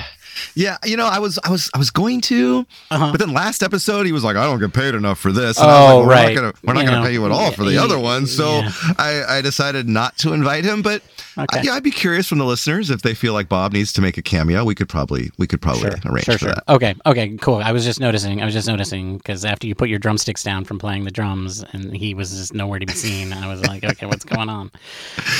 Yeah, 0.53 0.77
you 0.85 0.97
know, 0.97 1.07
I 1.07 1.19
was, 1.19 1.39
I 1.43 1.49
was, 1.49 1.69
I 1.73 1.77
was 1.77 1.89
going 1.91 2.21
to, 2.21 2.65
Uh-huh. 2.91 3.11
but 3.11 3.19
then 3.19 3.33
last 3.33 3.63
episode 3.63 4.05
he 4.05 4.11
was 4.11 4.23
like, 4.23 4.35
"I 4.35 4.45
don't 4.45 4.59
get 4.59 4.73
paid 4.73 4.93
enough 4.95 5.19
for 5.19 5.31
this." 5.31 5.57
And 5.57 5.67
Oh, 5.67 5.69
I 5.69 5.73
was 5.73 5.81
like, 5.81 5.95
well, 5.95 6.05
right. 6.05 6.25
We're 6.25 6.27
not 6.27 6.35
gonna, 6.35 6.53
we're 6.63 6.73
not 6.73 6.79
You 6.81 6.85
gonna 6.87 6.99
know, 7.01 7.05
pay 7.07 7.13
you 7.13 7.25
at 7.25 7.31
all 7.31 7.51
for 7.51 7.63
the 7.63 7.73
yeah, 7.73 7.83
other 7.83 7.99
one. 7.99 8.27
So 8.27 8.59
yeah. 8.59 8.71
I, 8.97 9.37
I 9.37 9.41
decided 9.41 9.87
not 9.89 10.17
to 10.19 10.33
invite 10.33 10.63
him. 10.65 10.81
But 10.81 11.01
Okay. 11.37 11.59
uh, 11.59 11.63
yeah, 11.63 11.71
I'd 11.73 11.83
be 11.83 11.91
curious 11.91 12.27
from 12.27 12.37
the 12.37 12.45
listeners 12.45 12.89
if 12.89 13.01
they 13.01 13.13
feel 13.13 13.33
like 13.33 13.49
Bob 13.49 13.73
needs 13.73 13.91
to 13.93 14.01
make 14.01 14.17
a 14.17 14.21
cameo. 14.21 14.63
We 14.63 14.75
could 14.75 14.89
probably, 14.89 15.31
we 15.37 15.47
could 15.47 15.61
probably 15.61 15.89
arrange 16.05 16.25
sure, 16.25 16.33
for 16.35 16.39
sure. 16.45 16.53
that. 16.53 16.63
Okay, 16.69 16.95
okay, 17.05 17.35
cool. 17.37 17.57
I 17.57 17.71
was 17.71 17.83
just 17.83 17.99
noticing. 17.99 18.41
I 18.41 18.45
was 18.45 18.53
just 18.53 18.67
noticing 18.67 19.17
because 19.17 19.43
after 19.45 19.67
you 19.67 19.75
put 19.75 19.89
your 19.89 19.99
drumsticks 19.99 20.43
down 20.43 20.63
from 20.65 20.79
playing 20.79 21.03
the 21.03 21.11
drums, 21.11 21.63
and 21.73 21.95
he 21.95 22.13
was 22.13 22.31
just 22.31 22.53
nowhere 22.53 22.79
to 22.79 22.85
be 22.85 22.93
seen. 22.93 23.33
I 23.33 23.47
was 23.47 23.65
like, 23.67 23.83
okay, 23.83 24.05
what's 24.05 24.23
going 24.25 24.49
on? 24.49 24.71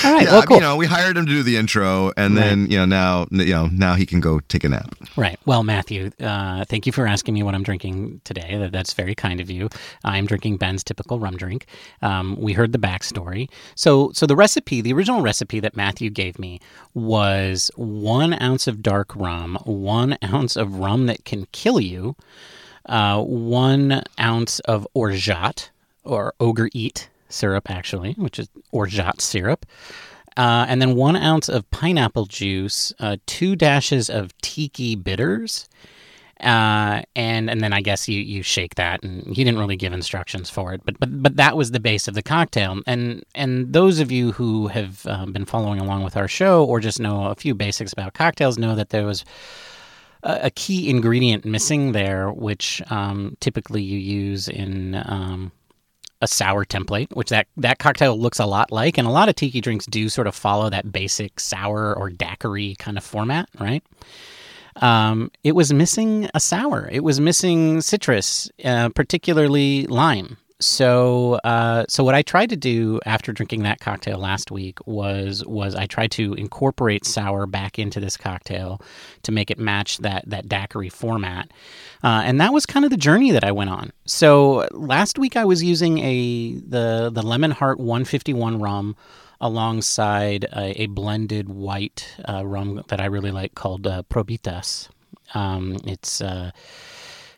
All 0.04 0.14
right, 0.14 0.24
Yeah, 0.24 0.32
well, 0.32 0.44
cool. 0.44 0.58
you 0.58 0.62
know, 0.62 0.76
we 0.76 0.86
hired 0.86 1.18
him 1.18 1.26
to 1.26 1.32
do 1.32 1.44
the 1.44 1.58
intro, 1.58 2.12
and 2.18 2.36
then 2.38 2.70
you 2.70 2.78
know 2.78 2.86
now, 2.86 3.28
you 3.32 3.54
know 3.54 3.68
now 3.72 3.94
he 3.94 4.06
can 4.06 4.20
go 4.20 4.40
take 4.42 4.64
a 4.64 4.70
nap. 4.70 4.96
Right. 5.16 5.40
Well, 5.46 5.64
Matthew, 5.64 6.12
uh, 6.20 6.66
thank 6.66 6.86
you 6.86 6.92
for 6.92 7.08
asking 7.08 7.34
me 7.34 7.44
what 7.44 7.56
I'm 7.56 7.64
drinking 7.64 8.22
today. 8.24 8.58
That, 8.58 8.72
that's 8.72 8.94
very 8.94 9.16
kind 9.16 9.40
of 9.40 9.50
you. 9.50 9.70
I'm 10.04 10.26
drinking 10.26 10.58
Ben's 10.58 10.84
typical 10.84 11.20
rum 11.20 11.38
drink. 11.38 11.68
Um, 12.02 12.36
we 12.40 12.54
heard 12.54 12.72
the 12.72 12.78
backstory. 12.80 13.50
So, 13.76 14.12
so 14.14 14.26
the 14.26 14.36
recipe, 14.36 14.82
the 14.82 14.92
original 14.94 15.22
recipe 15.22 15.60
that 15.62 15.76
Matthew 15.76 15.85
gave 15.94 16.40
me 16.40 16.60
was 16.94 17.72
one 17.76 18.42
ounce 18.42 18.68
of 18.68 18.82
dark 18.82 19.16
rum, 19.16 19.58
one 19.64 20.18
ounce 20.24 20.56
of 20.56 20.76
rum 20.76 21.06
that 21.08 21.26
can 21.26 21.48
kill 21.52 21.80
you, 21.80 22.16
uh, 22.86 23.22
one 23.22 24.04
ounce 24.20 24.60
of 24.62 24.88
orgeat 24.94 25.72
or 26.04 26.34
ogre 26.40 26.70
eat 26.74 27.10
syrup, 27.30 27.70
actually, 27.70 28.14
which 28.14 28.40
is 28.40 28.50
orgeat 28.72 29.22
syrup. 29.22 29.66
Uh, 30.38 30.66
and 30.68 30.82
then 30.82 30.96
one 30.96 31.16
ounce 31.16 31.48
of 31.48 31.70
pineapple 31.72 32.26
juice, 32.26 32.94
uh, 33.00 33.16
two 33.26 33.56
dashes 33.56 34.10
of 34.10 34.38
tiki 34.42 34.96
bitters, 34.96 35.68
uh, 36.42 37.02
and 37.16 37.50
and 37.50 37.62
then 37.62 37.72
I 37.72 37.82
guess 37.82 38.10
you 38.10 38.20
you 38.20 38.44
shake 38.44 38.76
that, 38.76 39.04
and 39.04 39.26
he 39.28 39.44
didn't 39.44 39.60
really 39.60 39.78
give 39.78 39.94
instructions 39.94 40.50
for 40.50 40.74
it, 40.74 40.82
but 40.84 41.00
but 41.00 41.24
but 41.24 41.36
that 41.38 41.56
was 41.56 41.72
the 41.72 41.80
base 41.80 42.08
of 42.08 42.14
the 42.14 42.22
cocktail. 42.22 42.82
And 42.86 43.24
and 43.34 43.72
those 43.72 44.00
of 44.00 44.12
you 44.12 44.34
who 44.34 44.68
have 44.68 45.06
um, 45.08 45.32
been 45.32 45.46
following 45.46 45.80
along 45.80 46.04
with 46.04 46.18
our 46.18 46.28
show 46.28 46.66
or 46.66 46.80
just 46.80 47.00
know 47.00 47.28
a 47.28 47.36
few 47.36 47.56
basics 47.56 47.94
about 47.94 48.14
cocktails 48.14 48.58
know 48.58 48.76
that 48.76 48.90
there 48.90 49.06
was 49.06 49.24
a, 50.24 50.40
a 50.44 50.52
key 50.52 50.90
ingredient 50.90 51.46
missing 51.46 51.94
there, 51.94 52.30
which 52.32 52.82
um, 52.92 53.38
typically 53.40 53.82
you 53.82 53.98
use 53.98 54.50
in 54.50 54.96
um, 55.06 55.54
a 56.22 56.28
sour 56.28 56.66
template, 56.66 57.16
which 57.16 57.30
that 57.30 57.48
that 57.56 57.80
cocktail 57.80 58.20
looks 58.20 58.40
a 58.40 58.46
lot 58.46 58.74
like, 58.74 58.98
and 58.98 59.08
a 59.08 59.12
lot 59.12 59.30
of 59.30 59.36
tiki 59.36 59.62
drinks 59.62 59.86
do 59.86 60.10
sort 60.10 60.28
of 60.28 60.36
follow 60.36 60.70
that 60.70 60.92
basic 60.92 61.40
sour 61.40 61.94
or 61.96 62.10
daiquiri 62.10 62.76
kind 62.76 62.98
of 62.98 63.06
format, 63.06 63.48
right? 63.58 63.84
Um, 64.82 65.32
it 65.44 65.54
was 65.54 65.74
missing 65.74 66.30
a 66.34 66.40
sour. 66.40 66.90
It 66.92 67.04
was 67.04 67.20
missing 67.20 67.82
citrus, 67.82 68.50
uh, 68.64 68.90
particularly 68.90 69.88
lime. 69.88 70.38
So, 70.62 71.34
uh, 71.44 71.84
so 71.90 72.04
what 72.04 72.16
I 72.16 72.22
tried 72.22 72.50
to 72.50 72.56
do 72.56 73.02
after 73.06 73.34
drinking 73.34 73.64
that 73.64 73.82
cocktail 73.82 74.18
last 74.18 74.52
week 74.52 74.80
was 74.88 75.46
was 75.46 75.76
I 75.76 75.86
tried 75.86 76.12
to 76.12 76.34
incorporate 76.34 77.06
sour 77.06 77.46
back 77.46 77.78
into 77.78 78.00
this 78.00 78.16
cocktail 78.16 78.82
to 79.24 79.34
make 79.34 79.52
it 79.52 79.60
match 79.60 79.98
that 79.98 80.24
that 80.28 80.48
daiquiri 80.48 80.88
format, 80.88 81.52
uh, 82.04 82.22
and 82.24 82.40
that 82.40 82.54
was 82.54 82.66
kind 82.66 82.86
of 82.86 82.92
the 82.92 82.98
journey 82.98 83.32
that 83.32 83.44
I 83.44 83.52
went 83.52 83.70
on. 83.70 83.92
So 84.06 84.68
last 84.72 85.20
week 85.20 85.36
I 85.36 85.44
was 85.44 85.62
using 85.62 86.00
a 86.00 86.54
the 86.54 87.12
the 87.14 87.22
Lemon 87.22 87.52
Hart 87.52 87.78
151 87.78 88.60
rum 88.60 88.96
alongside 89.46 90.46
a, 90.46 90.84
a 90.84 90.86
blended 90.88 91.50
white 91.50 92.16
uh, 92.28 92.46
rum 92.46 92.84
that 92.88 93.00
I 93.00 93.06
really 93.06 93.32
like 93.32 93.56
called 93.56 93.88
uh, 93.88 94.04
Probitas. 94.10 94.90
Um, 95.34 95.78
it's 95.86 96.22
uh, 96.22 96.52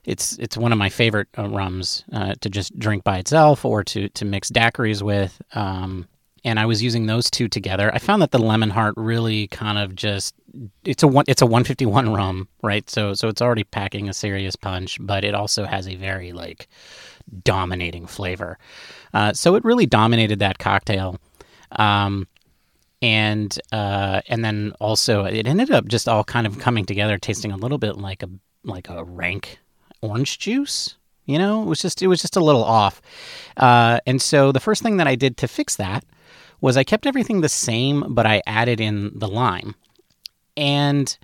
it's 0.06 0.38
it's 0.38 0.58
one 0.58 0.72
of 0.72 0.78
my 0.78 0.90
favorite 0.90 1.28
uh, 1.38 1.50
rums 1.50 2.04
uh, 2.14 2.34
to 2.42 2.50
just 2.50 2.78
drink 2.80 3.04
by 3.04 3.18
itself 3.18 3.66
or 3.66 3.84
to 3.84 4.10
to 4.10 4.26
mix 4.26 4.50
daiquiris 4.50 5.02
with. 5.02 5.42
Um, 5.54 6.08
and 6.44 6.60
I 6.60 6.66
was 6.66 6.82
using 6.82 7.08
those 7.08 7.30
two 7.30 7.50
together. 7.50 7.94
I 7.94 8.00
found 8.00 8.22
that 8.22 8.32
the 8.32 8.40
Lemon 8.40 8.70
Hart 8.70 8.94
really 8.96 9.48
kind 9.48 9.78
of 9.78 9.96
just 9.96 10.34
it's 10.86 11.04
a 11.04 11.08
one 11.08 11.26
it's 11.28 11.42
a 11.42 11.46
151 11.46 12.14
rum, 12.14 12.48
right? 12.64 12.90
So 12.90 13.14
so 13.14 13.28
it's 13.28 13.42
already 13.42 13.66
packing 13.66 14.08
a 14.08 14.14
serious 14.14 14.56
punch, 14.56 14.98
but 15.02 15.26
it 15.26 15.36
also 15.36 15.66
has 15.66 15.88
a 15.88 15.96
very 15.96 16.32
like 16.32 16.68
dominating 17.44 18.08
flavor. 18.08 18.58
Uh, 19.14 19.34
so 19.34 19.56
it 19.56 19.66
really 19.66 19.86
dominated 19.86 20.40
that 20.40 20.58
cocktail. 20.58 21.18
Um, 21.72 22.28
and 23.02 23.58
uh, 23.72 24.22
and 24.28 24.44
then 24.44 24.74
also 24.80 25.26
it 25.26 25.46
ended 25.48 25.72
up 25.72 25.88
just 25.88 26.08
all 26.08 26.24
kind 26.24 26.48
of 26.48 26.60
coming 26.60 26.86
together, 26.86 27.18
tasting 27.18 27.52
a 27.52 27.58
little 27.58 27.78
bit 27.78 27.98
like 27.98 28.24
a 28.24 28.30
like 28.64 28.90
a 28.90 29.04
rank 29.04 29.60
orange 30.02 30.40
juice. 30.40 30.96
You 31.26 31.38
know, 31.38 31.62
it 31.62 31.66
was 31.66 31.82
just 31.82 32.02
it 32.02 32.08
was 32.08 32.22
just 32.22 32.36
a 32.36 32.44
little 32.44 32.64
off. 32.64 33.02
Uh, 33.58 34.00
and 34.08 34.22
so 34.22 34.52
the 34.52 34.60
first 34.60 34.82
thing 34.82 34.98
that 34.98 35.08
I 35.08 35.16
did 35.16 35.38
to 35.38 35.48
fix 35.48 35.76
that 35.76 36.06
was 36.62 36.78
I 36.78 36.84
kept 36.84 37.06
everything 37.06 37.42
the 37.42 37.50
same, 37.50 38.14
but 38.14 38.26
I 38.26 38.42
added 38.48 38.82
in 38.82 39.12
the 39.14 39.28
lime, 39.28 39.76
and 40.56 41.16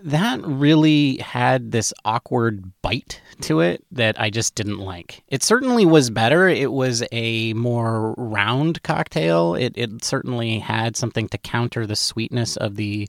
that 0.00 0.40
really 0.44 1.16
had 1.16 1.72
this 1.72 1.92
awkward 2.04 2.72
bite 2.82 3.20
to 3.40 3.60
it 3.60 3.84
that 3.90 4.20
I 4.20 4.30
just 4.30 4.54
didn't 4.54 4.78
like. 4.78 5.22
It 5.28 5.42
certainly 5.42 5.84
was 5.84 6.08
better. 6.08 6.48
It 6.48 6.70
was 6.72 7.02
a 7.10 7.52
more 7.54 8.14
round 8.16 8.82
cocktail. 8.84 9.54
It, 9.54 9.72
it 9.76 10.04
certainly 10.04 10.60
had 10.60 10.96
something 10.96 11.28
to 11.30 11.38
counter 11.38 11.84
the 11.84 11.96
sweetness 11.96 12.56
of 12.56 12.76
the 12.76 13.08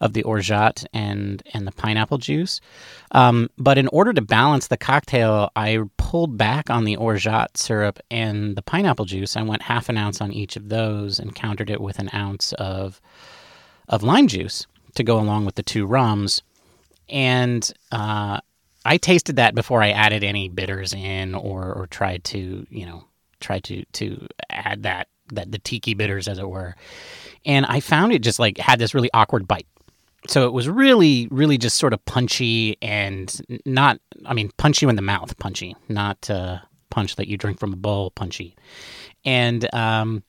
of 0.00 0.14
the 0.14 0.22
orgeat 0.22 0.84
and 0.94 1.42
and 1.52 1.66
the 1.66 1.72
pineapple 1.72 2.18
juice. 2.18 2.60
Um, 3.12 3.50
but 3.58 3.76
in 3.76 3.88
order 3.88 4.12
to 4.14 4.22
balance 4.22 4.68
the 4.68 4.78
cocktail, 4.78 5.50
I 5.56 5.80
pulled 5.98 6.38
back 6.38 6.70
on 6.70 6.84
the 6.84 6.96
orgeat 6.96 7.58
syrup 7.58 7.98
and 8.10 8.56
the 8.56 8.62
pineapple 8.62 9.04
juice. 9.04 9.36
I 9.36 9.42
went 9.42 9.62
half 9.62 9.90
an 9.90 9.98
ounce 9.98 10.20
on 10.22 10.32
each 10.32 10.56
of 10.56 10.70
those 10.70 11.18
and 11.18 11.34
countered 11.34 11.68
it 11.68 11.80
with 11.80 11.98
an 11.98 12.08
ounce 12.14 12.54
of 12.54 13.00
of 13.88 14.02
lime 14.02 14.28
juice 14.28 14.66
to 14.94 15.02
go 15.02 15.18
along 15.18 15.44
with 15.44 15.54
the 15.54 15.62
two 15.62 15.86
rums. 15.86 16.42
And 17.08 17.70
uh, 17.90 18.40
I 18.84 18.96
tasted 18.96 19.36
that 19.36 19.54
before 19.54 19.82
I 19.82 19.90
added 19.90 20.24
any 20.24 20.48
bitters 20.48 20.92
in 20.92 21.34
or, 21.34 21.72
or 21.72 21.86
tried 21.86 22.24
to, 22.24 22.66
you 22.70 22.86
know, 22.86 23.04
try 23.40 23.58
to 23.60 23.84
to 23.84 24.26
add 24.50 24.82
that 24.82 25.08
that 25.32 25.50
the 25.50 25.58
tiki 25.58 25.94
bitters 25.94 26.28
as 26.28 26.38
it 26.38 26.48
were. 26.48 26.74
And 27.44 27.66
I 27.66 27.80
found 27.80 28.12
it 28.12 28.22
just 28.22 28.38
like 28.38 28.58
had 28.58 28.78
this 28.78 28.94
really 28.94 29.10
awkward 29.14 29.48
bite. 29.48 29.66
So 30.28 30.46
it 30.46 30.52
was 30.52 30.68
really, 30.68 31.28
really 31.30 31.56
just 31.56 31.78
sort 31.78 31.94
of 31.94 32.04
punchy 32.04 32.76
and 32.82 33.40
not, 33.64 34.00
I 34.26 34.34
mean, 34.34 34.50
punch 34.58 34.82
you 34.82 34.90
in 34.90 34.96
the 34.96 35.02
mouth, 35.02 35.38
punchy, 35.38 35.74
not 35.88 36.28
uh, 36.28 36.58
punch 36.90 37.16
that 37.16 37.26
you 37.26 37.38
drink 37.38 37.58
from 37.58 37.72
a 37.72 37.76
bowl, 37.76 38.10
punchy. 38.10 38.54
And 39.24 39.72
um, 39.74 40.22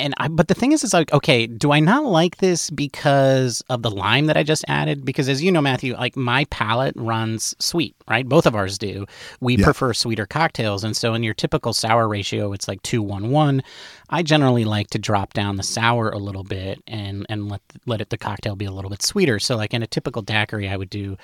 and 0.00 0.14
I, 0.18 0.28
but 0.28 0.48
the 0.48 0.54
thing 0.54 0.72
is, 0.72 0.82
it's 0.82 0.92
like, 0.92 1.12
okay, 1.12 1.46
do 1.46 1.72
I 1.72 1.80
not 1.80 2.04
like 2.04 2.38
this 2.38 2.70
because 2.70 3.60
of 3.68 3.82
the 3.82 3.90
lime 3.90 4.26
that 4.26 4.36
I 4.36 4.42
just 4.42 4.64
added? 4.68 5.04
Because 5.04 5.28
as 5.28 5.42
you 5.42 5.52
know, 5.52 5.60
Matthew, 5.60 5.94
like 5.94 6.16
my 6.16 6.44
palate 6.46 6.94
runs 6.96 7.54
sweet, 7.58 7.94
right? 8.08 8.28
Both 8.28 8.46
of 8.46 8.54
ours 8.56 8.78
do. 8.78 9.06
We 9.40 9.56
Yeah. 9.56 9.64
prefer 9.64 9.92
sweeter 9.94 10.26
cocktails, 10.26 10.82
and 10.84 10.96
so 10.96 11.14
in 11.14 11.22
your 11.22 11.34
typical 11.34 11.72
sour 11.72 12.08
ratio, 12.08 12.52
it's 12.52 12.66
like 12.68 12.82
two 12.82 13.02
one 13.02 13.30
one. 13.30 13.62
I 14.08 14.22
generally 14.22 14.64
like 14.64 14.88
to 14.90 14.98
drop 14.98 15.32
down 15.34 15.56
the 15.56 15.62
sour 15.62 16.10
a 16.10 16.18
little 16.18 16.44
bit 16.44 16.82
and 16.88 17.24
and 17.28 17.48
let 17.48 17.60
let 17.86 18.00
it 18.00 18.10
the 18.10 18.18
cocktail 18.18 18.56
be 18.56 18.64
a 18.64 18.72
little 18.72 18.90
bit 18.90 19.02
sweeter. 19.02 19.38
So 19.38 19.56
like 19.56 19.72
in 19.74 19.82
a 19.82 19.86
typical 19.86 20.22
daiquiri, 20.22 20.68
I 20.68 20.76
would 20.76 20.90
do 20.90 21.16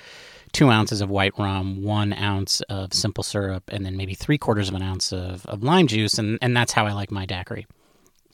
two 0.53 0.71
ounces 0.71 1.01
of 1.01 1.11
white 1.11 1.33
rum, 1.39 1.83
one 1.83 2.13
ounce 2.13 2.61
of 2.63 2.95
simple 2.95 3.25
syrup, 3.25 3.65
and 3.69 3.85
then 3.85 3.97
maybe 3.97 4.15
three 4.15 4.39
quarters 4.39 4.69
of 4.69 4.75
an 4.75 4.83
ounce 4.83 5.13
of, 5.13 5.45
of 5.47 5.63
lime 5.63 5.87
juice, 5.87 6.19
and 6.19 6.39
and 6.41 6.57
that's 6.57 6.73
how 6.73 6.87
I 6.87 6.93
like 6.93 7.11
my 7.11 7.27
daiquiri. 7.27 7.67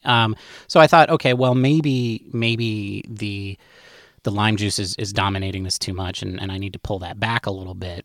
Um, 0.05 0.37
so 0.69 0.81
I 0.81 0.87
thought, 0.87 1.11
okay, 1.11 1.33
well, 1.35 1.55
maybe 1.55 2.25
maybe 2.33 3.05
the 3.09 3.59
the 4.25 4.31
lime 4.31 4.57
juice 4.57 4.79
is, 4.79 4.95
is 4.97 5.13
dominating 5.13 5.65
this 5.65 5.79
too 5.79 5.93
much, 5.93 6.23
and, 6.23 6.41
and 6.41 6.53
I 6.53 6.59
need 6.59 6.73
to 6.75 6.79
pull 6.79 7.01
that 7.01 7.19
back 7.19 7.47
a 7.47 7.51
little 7.51 7.75
bit. 7.75 8.05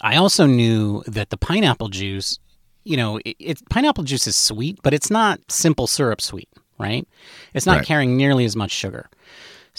I 0.00 0.16
also 0.16 0.44
knew 0.46 1.02
that 1.06 1.30
the 1.30 1.36
pineapple 1.36 1.88
juice, 1.88 2.38
you 2.84 2.96
know, 2.96 3.18
it, 3.24 3.36
it 3.38 3.68
pineapple 3.70 4.04
juice 4.04 4.26
is 4.26 4.36
sweet, 4.36 4.80
but 4.82 4.92
it's 4.92 5.10
not 5.10 5.40
simple 5.48 5.86
syrup 5.86 6.20
sweet, 6.20 6.48
right? 6.78 7.06
It's 7.54 7.64
not 7.66 7.78
Right. 7.78 7.86
carrying 7.86 8.16
nearly 8.16 8.44
as 8.44 8.56
much 8.56 8.70
sugar. 8.72 9.08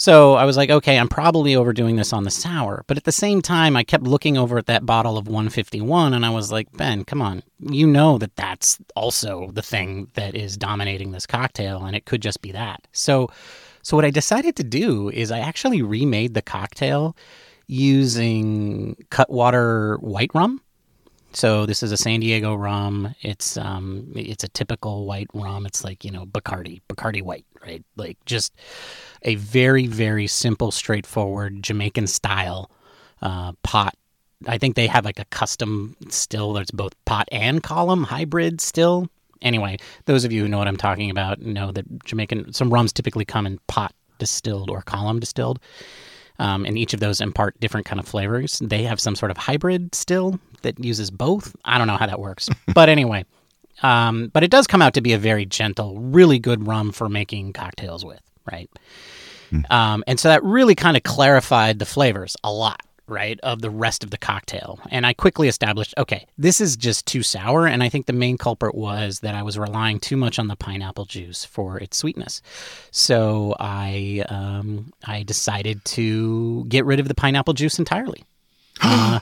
So 0.00 0.32
I 0.32 0.46
was 0.46 0.56
like, 0.56 0.70
okay, 0.70 0.98
I'm 0.98 1.10
probably 1.10 1.54
overdoing 1.54 1.96
this 1.96 2.14
on 2.14 2.24
the 2.24 2.30
sour. 2.30 2.84
But 2.86 2.96
at 2.96 3.04
the 3.04 3.12
same 3.12 3.42
time, 3.42 3.76
I 3.76 3.84
kept 3.84 4.04
looking 4.04 4.38
over 4.38 4.56
at 4.56 4.64
that 4.64 4.86
bottle 4.86 5.18
of 5.18 5.28
151 5.28 6.14
and 6.14 6.24
I 6.24 6.30
was 6.30 6.50
like, 6.50 6.72
Ben, 6.72 7.04
come 7.04 7.20
on. 7.20 7.42
You 7.58 7.86
know 7.86 8.16
that 8.16 8.34
that's 8.34 8.78
also 8.96 9.50
the 9.52 9.60
thing 9.60 10.08
that 10.14 10.34
is 10.34 10.56
dominating 10.56 11.10
this 11.10 11.26
cocktail 11.26 11.84
and 11.84 11.94
it 11.94 12.06
could 12.06 12.22
just 12.22 12.40
be 12.40 12.50
that. 12.52 12.88
So 12.92 13.28
so 13.82 13.94
what 13.94 14.06
I 14.06 14.10
decided 14.10 14.56
to 14.56 14.64
do 14.64 15.10
is 15.10 15.30
I 15.30 15.40
actually 15.40 15.82
remade 15.82 16.32
the 16.32 16.40
cocktail 16.40 17.14
using 17.66 18.96
Cutwater 19.10 19.98
white 19.98 20.30
rum. 20.34 20.62
So 21.32 21.64
this 21.64 21.82
is 21.82 21.92
a 21.92 21.96
San 21.96 22.20
Diego 22.20 22.54
rum. 22.54 23.14
It's 23.22 23.56
um 23.56 24.12
it's 24.14 24.44
a 24.44 24.48
typical 24.48 25.06
white 25.06 25.28
rum. 25.32 25.66
It's 25.66 25.84
like, 25.84 26.04
you 26.04 26.10
know, 26.10 26.26
Bacardi, 26.26 26.80
Bacardi 26.88 27.22
white, 27.22 27.46
right? 27.64 27.84
Like 27.96 28.18
just 28.24 28.52
a 29.22 29.36
very 29.36 29.86
very 29.86 30.26
simple 30.26 30.70
straightforward 30.70 31.62
Jamaican 31.62 32.08
style 32.08 32.70
uh, 33.22 33.52
pot. 33.62 33.94
I 34.46 34.58
think 34.58 34.74
they 34.74 34.86
have 34.86 35.04
like 35.04 35.18
a 35.18 35.24
custom 35.26 35.96
still 36.08 36.52
that's 36.54 36.70
both 36.70 36.94
pot 37.04 37.28
and 37.30 37.62
column 37.62 38.04
hybrid 38.04 38.60
still. 38.60 39.08
Anyway, 39.42 39.78
those 40.06 40.24
of 40.24 40.32
you 40.32 40.42
who 40.42 40.48
know 40.48 40.58
what 40.58 40.68
I'm 40.68 40.76
talking 40.76 41.10
about 41.10 41.40
know 41.40 41.70
that 41.72 42.04
Jamaican 42.04 42.52
some 42.52 42.72
rums 42.72 42.92
typically 42.92 43.24
come 43.24 43.46
in 43.46 43.58
pot 43.68 43.94
distilled 44.18 44.70
or 44.70 44.82
column 44.82 45.20
distilled. 45.20 45.60
Um, 46.40 46.64
and 46.64 46.78
each 46.78 46.94
of 46.94 47.00
those 47.00 47.20
impart 47.20 47.60
different 47.60 47.86
kind 47.86 48.00
of 48.00 48.08
flavors. 48.08 48.60
They 48.64 48.84
have 48.84 48.98
some 48.98 49.14
sort 49.14 49.30
of 49.30 49.36
hybrid 49.36 49.94
still 49.94 50.40
that 50.62 50.82
uses 50.82 51.10
both. 51.10 51.54
I 51.66 51.76
don't 51.76 51.86
know 51.86 51.98
how 51.98 52.06
that 52.06 52.18
works, 52.18 52.48
but 52.74 52.88
anyway, 52.88 53.26
um, 53.82 54.28
but 54.28 54.42
it 54.42 54.50
does 54.50 54.66
come 54.66 54.80
out 54.80 54.94
to 54.94 55.02
be 55.02 55.12
a 55.12 55.18
very 55.18 55.44
gentle, 55.44 56.00
really 56.00 56.38
good 56.38 56.66
rum 56.66 56.92
for 56.92 57.10
making 57.10 57.52
cocktails 57.52 58.06
with, 58.06 58.22
right? 58.50 58.70
Mm. 59.52 59.70
Um, 59.70 60.04
and 60.06 60.18
so 60.18 60.28
that 60.28 60.42
really 60.42 60.74
kind 60.74 60.96
of 60.96 61.02
clarified 61.02 61.78
the 61.78 61.86
flavors 61.86 62.36
a 62.42 62.50
lot 62.50 62.80
right, 63.10 63.38
of 63.42 63.60
the 63.60 63.70
rest 63.70 64.04
of 64.04 64.10
the 64.10 64.18
cocktail. 64.18 64.78
And 64.90 65.06
I 65.06 65.12
quickly 65.12 65.48
established, 65.48 65.94
okay, 65.98 66.26
this 66.38 66.60
is 66.60 66.76
just 66.76 67.06
too 67.06 67.22
sour. 67.22 67.66
And 67.66 67.82
I 67.82 67.88
think 67.88 68.06
the 68.06 68.12
main 68.12 68.38
culprit 68.38 68.74
was 68.74 69.20
that 69.20 69.34
I 69.34 69.42
was 69.42 69.58
relying 69.58 70.00
too 70.00 70.16
much 70.16 70.38
on 70.38 70.48
the 70.48 70.56
pineapple 70.56 71.04
juice 71.04 71.44
for 71.44 71.78
its 71.78 71.96
sweetness. 71.96 72.40
So 72.90 73.56
I 73.58 74.24
um, 74.28 74.92
I 75.04 75.22
decided 75.22 75.84
to 75.86 76.64
get 76.68 76.84
rid 76.84 77.00
of 77.00 77.08
the 77.08 77.14
pineapple 77.14 77.54
juice 77.54 77.78
entirely. 77.78 78.24
uh, 78.82 79.20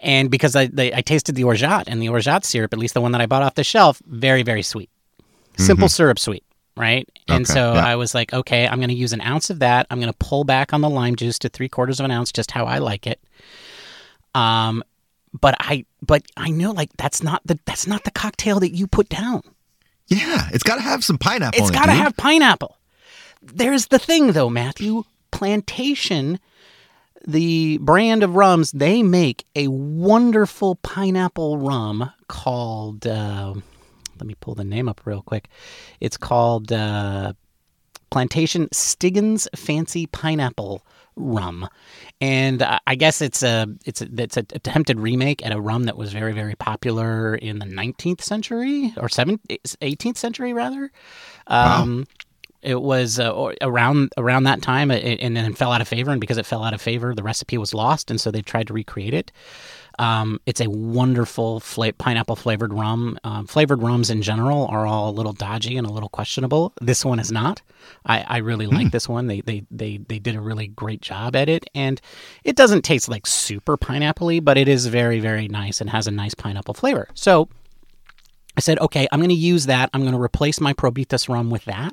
and 0.00 0.30
because 0.30 0.54
I, 0.54 0.66
they, 0.66 0.94
I 0.94 1.00
tasted 1.00 1.34
the 1.34 1.44
orgeat 1.44 1.88
and 1.88 2.00
the 2.00 2.08
orgeat 2.08 2.44
syrup, 2.44 2.72
at 2.72 2.78
least 2.78 2.94
the 2.94 3.00
one 3.00 3.12
that 3.12 3.20
I 3.20 3.26
bought 3.26 3.42
off 3.42 3.54
the 3.54 3.64
shelf, 3.64 4.00
very, 4.06 4.42
very 4.42 4.62
sweet. 4.62 4.90
Simple 5.56 5.86
mm-hmm. 5.86 5.90
syrup 5.90 6.18
sweet 6.20 6.44
right? 6.78 7.08
And 7.26 7.44
okay, 7.44 7.52
so 7.52 7.74
yeah. 7.74 7.84
I 7.84 7.96
was 7.96 8.14
like, 8.14 8.32
okay, 8.32 8.66
I'm 8.66 8.78
going 8.78 8.88
to 8.88 8.94
use 8.94 9.12
an 9.12 9.20
ounce 9.20 9.50
of 9.50 9.58
that. 9.58 9.86
I'm 9.90 10.00
going 10.00 10.12
to 10.12 10.18
pull 10.18 10.44
back 10.44 10.72
on 10.72 10.80
the 10.80 10.88
lime 10.88 11.16
juice 11.16 11.38
to 11.40 11.48
three 11.48 11.68
quarters 11.68 12.00
of 12.00 12.04
an 12.04 12.10
ounce, 12.10 12.32
just 12.32 12.50
how 12.50 12.64
I 12.64 12.78
like 12.78 13.06
it. 13.06 13.20
Um, 14.34 14.84
but 15.38 15.56
I, 15.58 15.84
but 16.00 16.22
I 16.36 16.50
know 16.50 16.70
like 16.70 16.90
that's 16.96 17.22
not 17.22 17.42
the 17.44 17.58
that's 17.66 17.86
not 17.86 18.04
the 18.04 18.10
cocktail 18.10 18.60
that 18.60 18.74
you 18.74 18.86
put 18.86 19.08
down. 19.08 19.42
Yeah, 20.06 20.48
it's 20.52 20.62
got 20.62 20.76
to 20.76 20.82
have 20.82 21.04
some 21.04 21.18
pineapple. 21.18 21.60
It's 21.60 21.70
got 21.70 21.86
to 21.86 21.92
have 21.92 22.16
pineapple. 22.16 22.76
There's 23.42 23.86
the 23.88 23.98
thing 23.98 24.32
though, 24.32 24.48
Matthew. 24.48 25.04
Plantation, 25.30 26.40
the 27.26 27.76
brand 27.78 28.22
of 28.22 28.34
rums, 28.34 28.72
they 28.72 29.02
make 29.02 29.44
a 29.54 29.68
wonderful 29.68 30.76
pineapple 30.76 31.58
rum 31.58 32.10
called. 32.28 33.06
Uh, 33.06 33.54
let 34.18 34.26
me 34.26 34.34
pull 34.40 34.54
the 34.54 34.64
name 34.64 34.88
up 34.88 35.00
real 35.04 35.22
quick. 35.22 35.48
It's 36.00 36.16
called 36.16 36.72
uh, 36.72 37.32
Plantation 38.10 38.68
Stiggins 38.72 39.48
Fancy 39.54 40.06
Pineapple 40.06 40.84
Rum, 41.16 41.68
and 42.20 42.62
I 42.86 42.94
guess 42.94 43.20
it's 43.20 43.42
a 43.42 43.66
it's 43.84 44.00
a, 44.00 44.08
it's 44.16 44.36
an 44.36 44.46
attempted 44.52 45.00
remake 45.00 45.44
at 45.44 45.52
a 45.52 45.60
rum 45.60 45.84
that 45.84 45.96
was 45.96 46.12
very 46.12 46.32
very 46.32 46.54
popular 46.54 47.34
in 47.34 47.58
the 47.58 47.66
19th 47.66 48.20
century 48.20 48.94
or 48.96 49.08
7th 49.08 49.40
18th 49.48 50.16
century 50.16 50.52
rather. 50.52 50.92
Um, 51.48 51.98
wow. 51.98 52.24
It 52.60 52.80
was 52.82 53.20
uh, 53.20 53.52
around 53.62 54.12
around 54.16 54.44
that 54.44 54.62
time, 54.62 54.90
and 54.90 55.36
then 55.36 55.54
fell 55.54 55.70
out 55.72 55.80
of 55.80 55.86
favor. 55.86 56.10
And 56.10 56.20
because 56.20 56.38
it 56.38 56.46
fell 56.46 56.64
out 56.64 56.74
of 56.74 56.80
favor, 56.80 57.14
the 57.14 57.22
recipe 57.22 57.56
was 57.56 57.72
lost, 57.72 58.10
and 58.10 58.20
so 58.20 58.32
they 58.32 58.42
tried 58.42 58.66
to 58.66 58.72
recreate 58.72 59.14
it. 59.14 59.30
Um, 59.98 60.40
it's 60.46 60.60
a 60.60 60.70
wonderful 60.70 61.60
fla- 61.60 61.92
pineapple 61.92 62.36
flavored 62.36 62.72
rum. 62.72 63.18
Um, 63.24 63.46
flavored 63.46 63.82
rums 63.82 64.10
in 64.10 64.22
general 64.22 64.66
are 64.66 64.86
all 64.86 65.10
a 65.10 65.12
little 65.12 65.32
dodgy 65.32 65.76
and 65.76 65.86
a 65.86 65.92
little 65.92 66.08
questionable. 66.08 66.72
This 66.80 67.04
one 67.04 67.18
is 67.18 67.32
not. 67.32 67.62
I, 68.06 68.24
I 68.26 68.36
really 68.38 68.66
mm. 68.66 68.72
like 68.72 68.92
this 68.92 69.08
one. 69.08 69.26
They, 69.26 69.40
they 69.40 69.64
they 69.70 69.98
they 69.98 70.18
did 70.18 70.36
a 70.36 70.40
really 70.40 70.68
great 70.68 71.00
job 71.00 71.34
at 71.34 71.48
it, 71.48 71.64
and 71.74 72.00
it 72.44 72.56
doesn't 72.56 72.82
taste 72.82 73.08
like 73.08 73.26
super 73.26 73.76
pineappley, 73.76 74.44
but 74.44 74.56
it 74.56 74.68
is 74.68 74.86
very 74.86 75.20
very 75.20 75.48
nice 75.48 75.80
and 75.80 75.90
has 75.90 76.06
a 76.06 76.12
nice 76.12 76.34
pineapple 76.34 76.74
flavor. 76.74 77.08
So 77.14 77.48
I 78.58 78.60
said, 78.60 78.80
okay, 78.80 79.06
I'm 79.12 79.20
going 79.20 79.28
to 79.28 79.36
use 79.36 79.66
that. 79.66 79.88
I'm 79.94 80.00
going 80.00 80.14
to 80.14 80.20
replace 80.20 80.60
my 80.60 80.72
Probitas 80.72 81.28
rum 81.28 81.48
with 81.48 81.64
that. 81.66 81.92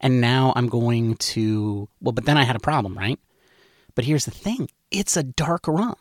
And 0.00 0.18
now 0.18 0.54
I'm 0.56 0.66
going 0.66 1.16
to, 1.16 1.90
well, 2.00 2.12
but 2.12 2.24
then 2.24 2.38
I 2.38 2.44
had 2.44 2.56
a 2.56 2.60
problem, 2.60 2.96
right? 2.96 3.18
But 3.94 4.06
here's 4.06 4.24
the 4.24 4.30
thing 4.30 4.70
it's 4.90 5.18
a 5.18 5.22
dark 5.22 5.68
rum. 5.68 5.96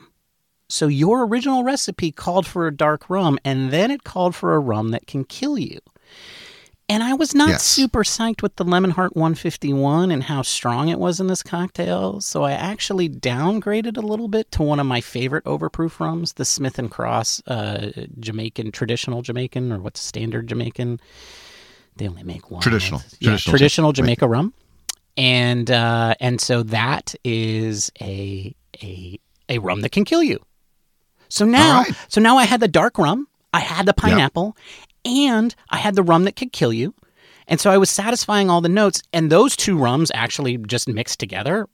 So 0.70 0.88
your 0.88 1.26
original 1.26 1.64
recipe 1.64 2.12
called 2.12 2.46
for 2.46 2.68
a 2.68 2.76
dark 2.76 3.10
rum, 3.10 3.40
and 3.44 3.72
then 3.72 3.90
it 3.90 4.04
called 4.04 4.36
for 4.36 4.56
a 4.56 4.60
rum 4.60 4.92
that 4.92 5.08
can 5.08 5.26
kill 5.26 5.58
you. 5.58 5.80
And 6.88 7.04
I 7.04 7.14
was 7.14 7.36
not 7.36 7.50
yes. 7.50 7.64
super 7.64 8.04
psyched 8.04 8.42
with 8.42 8.56
the 8.56 8.64
Lemon 8.64 8.90
Hart 8.90 9.16
151 9.16 10.10
and 10.10 10.24
how 10.24 10.42
strong 10.42 10.90
it 10.90 10.98
was 10.98 11.20
in 11.20 11.28
this 11.28 11.44
cocktail, 11.44 12.20
so 12.20 12.44
I 12.44 12.54
actually 12.54 13.08
downgraded 13.08 13.96
a 13.96 14.02
little 14.02 14.28
bit 14.28 14.52
to 14.54 14.64
one 14.64 14.80
of 14.80 14.88
my 14.88 15.00
favorite 15.00 15.44
overproof 15.44 16.00
rums, 16.00 16.34
the 16.34 16.46
Smith 16.46 16.80
and 16.80 16.90
Cross 16.90 17.44
uh, 17.46 17.92
Jamaican, 18.20 18.72
traditional 18.72 19.22
Jamaican, 19.22 19.72
or 19.72 19.80
what's 19.80 20.00
standard 20.00 20.48
Jamaican. 20.48 21.00
They 21.98 22.08
only 22.08 22.24
make 22.24 22.50
one. 22.50 22.62
Traditional, 22.62 23.02
yeah, 23.20 23.30
traditional, 23.30 23.52
traditional 23.52 23.92
Jamaica 23.92 24.28
right. 24.28 24.38
rum, 24.38 24.54
and 25.16 25.70
uh, 25.70 26.16
and 26.20 26.42
so 26.42 26.64
that 26.64 27.14
is 27.24 27.92
a 28.02 28.56
a 28.82 29.20
a 29.48 29.60
rum 29.60 29.82
that 29.82 29.92
can 29.92 30.06
kill 30.06 30.24
you. 30.24 30.40
So 31.30 31.46
now, 31.46 31.80
right. 31.80 31.96
so 32.08 32.20
now 32.20 32.38
I 32.38 32.46
had 32.46 32.60
the 32.60 32.68
dark 32.68 32.98
rum, 32.98 33.28
I 33.54 33.60
had 33.60 33.86
the 33.86 33.94
pineapple, 33.94 34.58
yep. 35.06 35.16
and 35.18 35.56
I 35.70 35.78
had 35.78 35.96
the 35.96 36.04
rum 36.04 36.26
that 36.26 36.36
could 36.36 36.52
kill 36.52 36.74
you. 36.74 36.94
And 37.48 37.60
so 37.60 37.72
I 37.72 37.78
was 37.78 37.90
satisfying 37.90 38.50
all 38.50 38.62
the 38.62 38.70
notes, 38.70 39.02
and 39.12 39.32
those 39.32 39.56
two 39.56 39.78
rums 39.78 40.12
actually 40.14 40.58
just 40.58 40.88
mixed 40.88 41.20
together. 41.20 41.68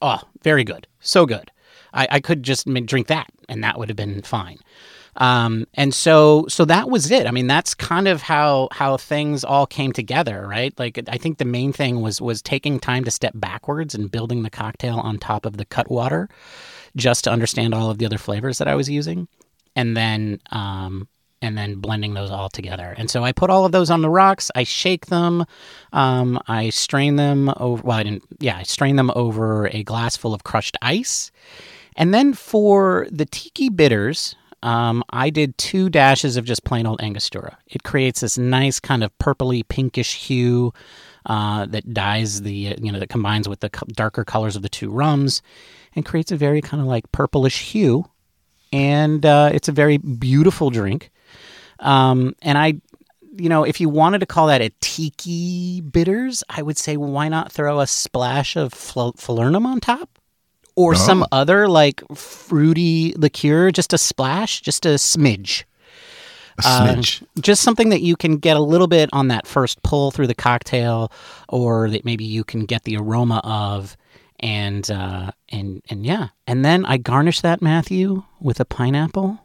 Oh, 0.00 0.20
very 0.42 0.64
good. 0.64 0.86
So 1.00 1.26
good. 1.26 1.50
I, 1.92 2.08
I 2.12 2.20
could 2.20 2.42
just 2.42 2.66
drink 2.86 3.08
that, 3.08 3.28
and 3.48 3.62
that 3.62 3.78
would 3.78 3.88
have 3.88 3.96
been 3.96 4.22
fine. 4.22 4.58
Um, 5.16 5.66
and 5.74 5.92
so, 5.92 6.46
so 6.48 6.64
that 6.64 6.88
was 6.88 7.10
it. 7.10 7.26
I 7.26 7.30
mean, 7.30 7.46
that's 7.46 7.74
kind 7.74 8.08
of 8.08 8.22
how 8.22 8.68
how 8.72 8.96
things 8.96 9.44
all 9.44 9.66
came 9.66 9.92
together, 9.92 10.46
right? 10.48 10.72
Like, 10.78 10.98
I 11.08 11.18
think 11.18 11.38
the 11.38 11.44
main 11.44 11.72
thing 11.72 12.00
was 12.00 12.20
was 12.20 12.40
taking 12.40 12.80
time 12.80 13.04
to 13.04 13.10
step 13.10 13.32
backwards 13.36 13.94
and 13.94 14.10
building 14.10 14.42
the 14.42 14.50
cocktail 14.50 14.98
on 14.98 15.18
top 15.18 15.44
of 15.44 15.58
the 15.58 15.66
Cutwater 15.66 16.28
just 16.96 17.24
to 17.24 17.30
understand 17.30 17.74
all 17.74 17.90
of 17.90 17.98
the 17.98 18.06
other 18.06 18.18
flavors 18.18 18.58
that 18.58 18.68
I 18.68 18.74
was 18.74 18.88
using, 18.88 19.28
and 19.76 19.96
then 19.96 20.40
um, 20.50 21.08
and 21.42 21.58
then 21.58 21.74
blending 21.74 22.14
those 22.14 22.30
all 22.30 22.48
together. 22.48 22.94
And 22.96 23.10
so 23.10 23.22
I 23.22 23.32
put 23.32 23.50
all 23.50 23.66
of 23.66 23.72
those 23.72 23.90
on 23.90 24.00
the 24.00 24.08
rocks. 24.08 24.50
I 24.54 24.64
shake 24.64 25.06
them. 25.06 25.44
Um, 25.92 26.40
I 26.46 26.70
strain 26.70 27.16
them 27.16 27.52
over. 27.58 27.82
Well, 27.82 27.98
I 27.98 28.02
didn't. 28.04 28.22
Yeah, 28.38 28.56
I 28.56 28.62
strain 28.62 28.96
them 28.96 29.10
over 29.14 29.68
a 29.68 29.82
glass 29.82 30.16
full 30.16 30.32
of 30.32 30.44
crushed 30.44 30.78
ice. 30.80 31.30
And 31.96 32.14
then 32.14 32.32
for 32.32 33.06
the 33.10 33.26
tiki 33.26 33.68
bitters, 33.68 34.36
um, 34.62 35.02
I 35.10 35.30
did 35.30 35.58
two 35.58 35.90
dashes 35.90 36.36
of 36.36 36.44
just 36.44 36.64
plain 36.64 36.86
old 36.86 37.00
Angostura. 37.02 37.58
It 37.66 37.82
creates 37.82 38.20
this 38.20 38.38
nice 38.38 38.78
kind 38.80 39.02
of 39.02 39.16
purpley 39.18 39.66
pinkish 39.66 40.14
hue 40.14 40.72
uh, 41.26 41.66
that 41.66 41.92
dyes 41.92 42.42
the 42.42 42.76
you 42.80 42.92
know 42.92 42.98
that 42.98 43.08
combines 43.08 43.48
with 43.48 43.60
the 43.60 43.70
darker 43.92 44.24
colors 44.24 44.56
of 44.56 44.62
the 44.62 44.68
two 44.68 44.90
rums 44.90 45.42
and 45.94 46.04
creates 46.04 46.32
a 46.32 46.36
very 46.36 46.60
kind 46.60 46.80
of 46.80 46.86
like 46.86 47.10
purplish 47.12 47.60
hue. 47.60 48.04
And 48.72 49.24
uh, 49.26 49.50
it's 49.52 49.68
a 49.68 49.72
very 49.72 49.98
beautiful 49.98 50.70
drink. 50.70 51.10
Um, 51.80 52.34
and 52.40 52.56
I, 52.56 52.80
you 53.36 53.48
know, 53.48 53.64
if 53.64 53.80
you 53.80 53.88
wanted 53.88 54.20
to 54.20 54.26
call 54.26 54.46
that 54.46 54.62
a 54.62 54.70
tiki 54.80 55.82
bitters, 55.82 56.42
I 56.48 56.62
would 56.62 56.78
say 56.78 56.96
why 56.96 57.28
not 57.28 57.52
throw 57.52 57.80
a 57.80 57.86
splash 57.86 58.56
of 58.56 58.72
falernum 58.72 59.66
on 59.66 59.80
top? 59.80 60.18
Or 60.74 60.92
oh. 60.94 60.96
some 60.96 61.26
other 61.32 61.68
like 61.68 62.02
fruity 62.14 63.14
liqueur, 63.16 63.70
just 63.70 63.92
a 63.92 63.98
splash, 63.98 64.60
just 64.60 64.86
a 64.86 64.90
smidge. 64.90 65.64
A 66.58 66.62
smidge. 66.62 67.22
Uh, 67.22 67.26
just 67.40 67.62
something 67.62 67.90
that 67.90 68.00
you 68.00 68.16
can 68.16 68.38
get 68.38 68.56
a 68.56 68.60
little 68.60 68.86
bit 68.86 69.10
on 69.12 69.28
that 69.28 69.46
first 69.46 69.82
pull 69.82 70.10
through 70.10 70.28
the 70.28 70.34
cocktail, 70.34 71.12
or 71.48 71.90
that 71.90 72.04
maybe 72.04 72.24
you 72.24 72.44
can 72.44 72.64
get 72.64 72.84
the 72.84 72.96
aroma 72.96 73.40
of 73.44 73.96
and 74.40 74.90
uh, 74.90 75.30
and 75.50 75.82
and 75.88 76.04
yeah, 76.04 76.28
and 76.46 76.64
then 76.64 76.84
I 76.84 76.96
garnish 76.96 77.40
that 77.42 77.62
Matthew 77.62 78.24
with 78.40 78.60
a 78.60 78.64
pineapple. 78.64 79.38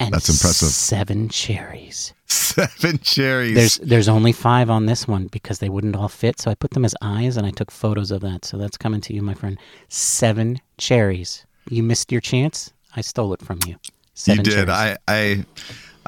And 0.00 0.14
That's 0.14 0.28
impressive. 0.28 0.68
Seven 0.68 1.28
cherries. 1.28 2.12
Seven 2.26 2.98
cherries. 2.98 3.54
There's 3.54 3.76
there's 3.78 4.08
only 4.08 4.32
five 4.32 4.70
on 4.70 4.86
this 4.86 5.08
one 5.08 5.26
because 5.26 5.58
they 5.58 5.68
wouldn't 5.68 5.96
all 5.96 6.08
fit, 6.08 6.40
so 6.40 6.50
I 6.50 6.54
put 6.54 6.70
them 6.70 6.84
as 6.84 6.94
eyes 7.02 7.36
and 7.36 7.46
I 7.46 7.50
took 7.50 7.70
photos 7.70 8.10
of 8.10 8.20
that. 8.20 8.44
So 8.44 8.58
that's 8.58 8.76
coming 8.76 9.00
to 9.02 9.14
you, 9.14 9.22
my 9.22 9.34
friend. 9.34 9.58
Seven 9.88 10.60
cherries. 10.76 11.44
You 11.68 11.82
missed 11.82 12.12
your 12.12 12.20
chance. 12.20 12.72
I 12.96 13.00
stole 13.00 13.32
it 13.34 13.42
from 13.42 13.58
you. 13.66 13.76
Seven 14.14 14.44
you 14.44 14.50
did. 14.50 14.68
I, 14.70 14.96
I, 15.06 15.44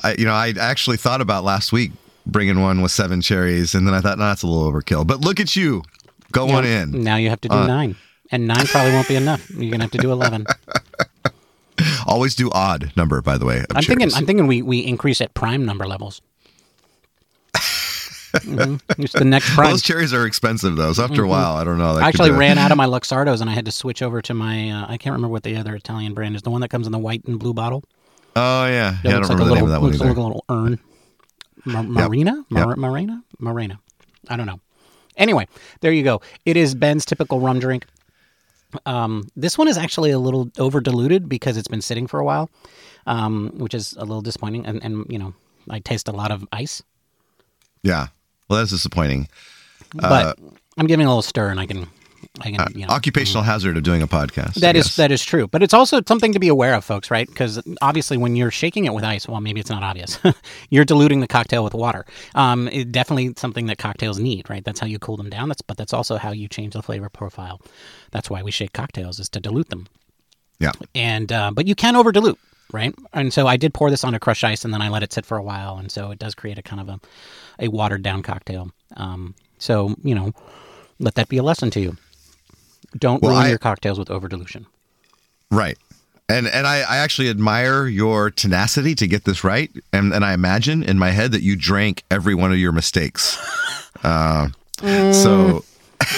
I, 0.02 0.14
you 0.18 0.24
know, 0.24 0.32
I 0.32 0.54
actually 0.58 0.96
thought 0.96 1.20
about 1.20 1.44
last 1.44 1.72
week 1.72 1.92
bringing 2.26 2.60
one 2.60 2.80
with 2.82 2.92
seven 2.92 3.20
cherries, 3.20 3.74
and 3.74 3.86
then 3.86 3.94
I 3.94 4.00
thought, 4.00 4.18
no, 4.18 4.24
that's 4.24 4.42
a 4.42 4.46
little 4.46 4.70
overkill. 4.72 5.06
But 5.06 5.20
look 5.20 5.40
at 5.40 5.54
you, 5.56 5.82
Go 6.32 6.50
on 6.50 6.64
in. 6.64 7.02
Now 7.02 7.16
you 7.16 7.28
have 7.30 7.40
to 7.42 7.48
do 7.48 7.56
uh, 7.56 7.66
nine, 7.66 7.96
and 8.30 8.46
nine 8.46 8.66
probably 8.66 8.92
won't 8.92 9.08
be 9.08 9.16
enough. 9.16 9.50
You're 9.50 9.70
gonna 9.70 9.84
have 9.84 9.90
to 9.92 9.98
do 9.98 10.12
eleven. 10.12 10.46
Always 12.06 12.34
do 12.34 12.50
odd 12.52 12.92
number, 12.96 13.20
by 13.22 13.38
the 13.38 13.46
way. 13.46 13.64
I'm 13.74 13.82
thinking. 13.82 14.12
I'm 14.14 14.26
thinking 14.26 14.46
we 14.46 14.62
we 14.62 14.80
increase 14.80 15.20
at 15.20 15.34
prime 15.34 15.64
number 15.64 15.86
levels. 15.86 16.20
mm-hmm. 17.54 19.02
It's 19.02 19.12
the 19.12 19.24
next 19.24 19.50
prime. 19.54 19.70
Those 19.70 19.82
cherries 19.82 20.12
are 20.12 20.26
expensive 20.26 20.76
though. 20.76 20.92
So 20.92 21.04
after 21.04 21.16
mm-hmm. 21.16 21.24
a 21.24 21.28
while, 21.28 21.56
I 21.56 21.64
don't 21.64 21.78
know. 21.78 21.96
I 21.96 22.08
actually 22.08 22.30
ran 22.30 22.58
out 22.58 22.70
of 22.70 22.76
my 22.76 22.86
Luxardos 22.94 23.40
and 23.40 23.50
I 23.50 23.54
had 23.54 23.64
to 23.66 23.72
switch 23.72 24.02
over 24.02 24.22
to 24.22 24.34
my. 24.34 24.70
Uh, 24.70 24.86
I 24.88 24.96
can't 24.96 25.14
remember 25.14 25.32
what 25.32 25.42
the 25.42 25.56
other 25.56 25.74
Italian 25.74 26.14
brand 26.14 26.36
is. 26.36 26.42
The 26.42 26.50
one 26.50 26.60
that 26.60 26.68
comes 26.68 26.86
in 26.86 26.92
the 26.92 26.98
white 26.98 27.24
and 27.24 27.38
blue 27.38 27.54
bottle. 27.54 27.82
Oh 28.36 28.66
yeah, 28.66 28.96
yeah. 29.02 29.10
I 29.10 29.12
don't 29.14 29.22
remember 29.22 29.44
like 29.44 29.48
the 29.48 29.54
name 29.54 29.64
of 29.64 29.70
that 29.70 29.80
one 29.80 29.90
looks 29.90 30.00
either. 30.00 30.10
like 30.10 30.18
a 30.18 30.22
little 30.22 30.44
urn. 30.48 30.78
Mar- 31.64 31.82
Marina. 31.82 32.44
Mar- 32.48 32.68
Yep. 32.70 32.78
Marina, 32.78 33.22
Marina. 33.38 33.80
I 34.28 34.36
don't 34.36 34.46
know. 34.46 34.60
Anyway, 35.16 35.46
there 35.80 35.92
you 35.92 36.02
go. 36.02 36.22
It 36.46 36.56
is 36.56 36.74
Ben's 36.74 37.04
typical 37.04 37.40
rum 37.40 37.58
drink. 37.58 37.86
Um, 38.86 39.28
this 39.36 39.56
one 39.58 39.68
is 39.68 39.76
actually 39.76 40.10
a 40.10 40.18
little 40.18 40.50
over 40.58 40.80
diluted 40.80 41.28
because 41.28 41.56
it's 41.56 41.68
been 41.68 41.82
sitting 41.82 42.06
for 42.06 42.20
a 42.20 42.24
while, 42.24 42.50
um, 43.06 43.52
which 43.56 43.74
is 43.74 43.94
a 43.94 44.00
little 44.00 44.22
disappointing. 44.22 44.66
And, 44.66 44.82
and 44.84 45.06
you 45.08 45.18
know, 45.18 45.34
I 45.68 45.80
taste 45.80 46.08
a 46.08 46.12
lot 46.12 46.30
of 46.30 46.46
ice, 46.52 46.82
Yeah. 47.82 48.08
Well, 48.48 48.58
that's 48.58 48.70
disappointing. 48.70 49.28
but 49.94 50.38
I'm 50.76 50.86
giving 50.86 51.06
a 51.06 51.08
little 51.08 51.22
stir, 51.22 51.50
and 51.50 51.60
I 51.60 51.66
can, 51.66 51.86
I 52.38 52.52
can, 52.52 52.66
you 52.74 52.86
know, 52.86 52.92
Occupational 52.92 53.42
hazard 53.42 53.76
of 53.76 53.82
doing 53.82 54.02
a 54.02 54.06
podcast. 54.06 54.54
That 54.54 54.76
is 54.76 54.94
that 54.96 55.10
is 55.10 55.24
true, 55.24 55.48
but 55.48 55.64
it's 55.64 55.74
also 55.74 56.00
something 56.06 56.32
to 56.32 56.38
be 56.38 56.46
aware 56.46 56.74
of, 56.74 56.84
folks, 56.84 57.10
right? 57.10 57.26
Because 57.26 57.60
obviously, 57.82 58.16
when 58.16 58.36
you're 58.36 58.52
shaking 58.52 58.84
it 58.84 58.94
with 58.94 59.02
ice, 59.02 59.26
well, 59.26 59.40
maybe 59.40 59.58
it's 59.58 59.70
not 59.70 59.82
obvious. 59.82 60.18
you're 60.70 60.84
diluting 60.84 61.20
the 61.20 61.26
cocktail 61.26 61.64
with 61.64 61.74
water. 61.74 62.06
Um, 62.36 62.68
it 62.68 62.92
definitely 62.92 63.34
something 63.36 63.66
that 63.66 63.78
cocktails 63.78 64.20
need, 64.20 64.48
right? 64.48 64.64
That's 64.64 64.78
how 64.78 64.86
you 64.86 65.00
cool 65.00 65.16
them 65.16 65.28
down. 65.28 65.48
That's 65.48 65.62
but 65.62 65.76
that's 65.76 65.92
also 65.92 66.18
how 66.18 66.30
you 66.30 66.46
change 66.46 66.74
the 66.74 66.82
flavor 66.82 67.08
profile. 67.08 67.60
That's 68.12 68.30
why 68.30 68.42
we 68.44 68.52
shake 68.52 68.72
cocktails 68.72 69.18
is 69.18 69.28
to 69.30 69.40
dilute 69.40 69.70
them. 69.70 69.88
Yeah. 70.60 70.72
And 70.94 71.32
uh, 71.32 71.50
but 71.52 71.66
you 71.66 71.74
can 71.74 71.96
over 71.96 72.12
dilute, 72.12 72.38
right? 72.72 72.94
And 73.12 73.32
so 73.32 73.48
I 73.48 73.56
did 73.56 73.74
pour 73.74 73.90
this 73.90 74.04
onto 74.04 74.20
crushed 74.20 74.44
ice, 74.44 74.64
and 74.64 74.72
then 74.72 74.82
I 74.82 74.88
let 74.88 75.02
it 75.02 75.12
sit 75.12 75.26
for 75.26 75.36
a 75.36 75.42
while, 75.42 75.78
and 75.78 75.90
so 75.90 76.12
it 76.12 76.20
does 76.20 76.36
create 76.36 76.58
a 76.58 76.62
kind 76.62 76.80
of 76.80 76.88
a, 76.88 77.00
a 77.58 77.68
watered 77.68 78.02
down 78.02 78.22
cocktail. 78.22 78.70
Um, 78.96 79.34
so 79.58 79.96
you 80.04 80.14
know, 80.14 80.32
let 81.00 81.16
that 81.16 81.28
be 81.28 81.38
a 81.38 81.42
lesson 81.42 81.70
to 81.72 81.80
you. 81.80 81.96
Don't 82.98 83.22
Well, 83.22 83.32
ruin 83.32 83.44
I- 83.46 83.48
your 83.50 83.58
cocktails 83.58 83.98
with 83.98 84.10
over 84.10 84.28
dilution. 84.28 84.66
Right. 85.50 85.76
And 86.28 86.46
and 86.46 86.64
I, 86.66 86.76
I 86.82 86.98
actually 86.98 87.28
admire 87.28 87.86
your 87.88 88.30
tenacity 88.30 88.94
to 88.94 89.06
get 89.08 89.24
this 89.24 89.42
right. 89.42 89.68
And 89.92 90.12
and 90.14 90.24
I 90.24 90.32
imagine 90.32 90.82
in 90.84 90.96
my 90.98 91.10
head 91.10 91.32
that 91.32 91.42
you 91.42 91.56
drank 91.56 92.04
every 92.10 92.34
one 92.36 92.52
of 92.52 92.58
your 92.58 92.72
mistakes. 92.72 93.36
Uh, 94.02 94.48
so 95.12 95.62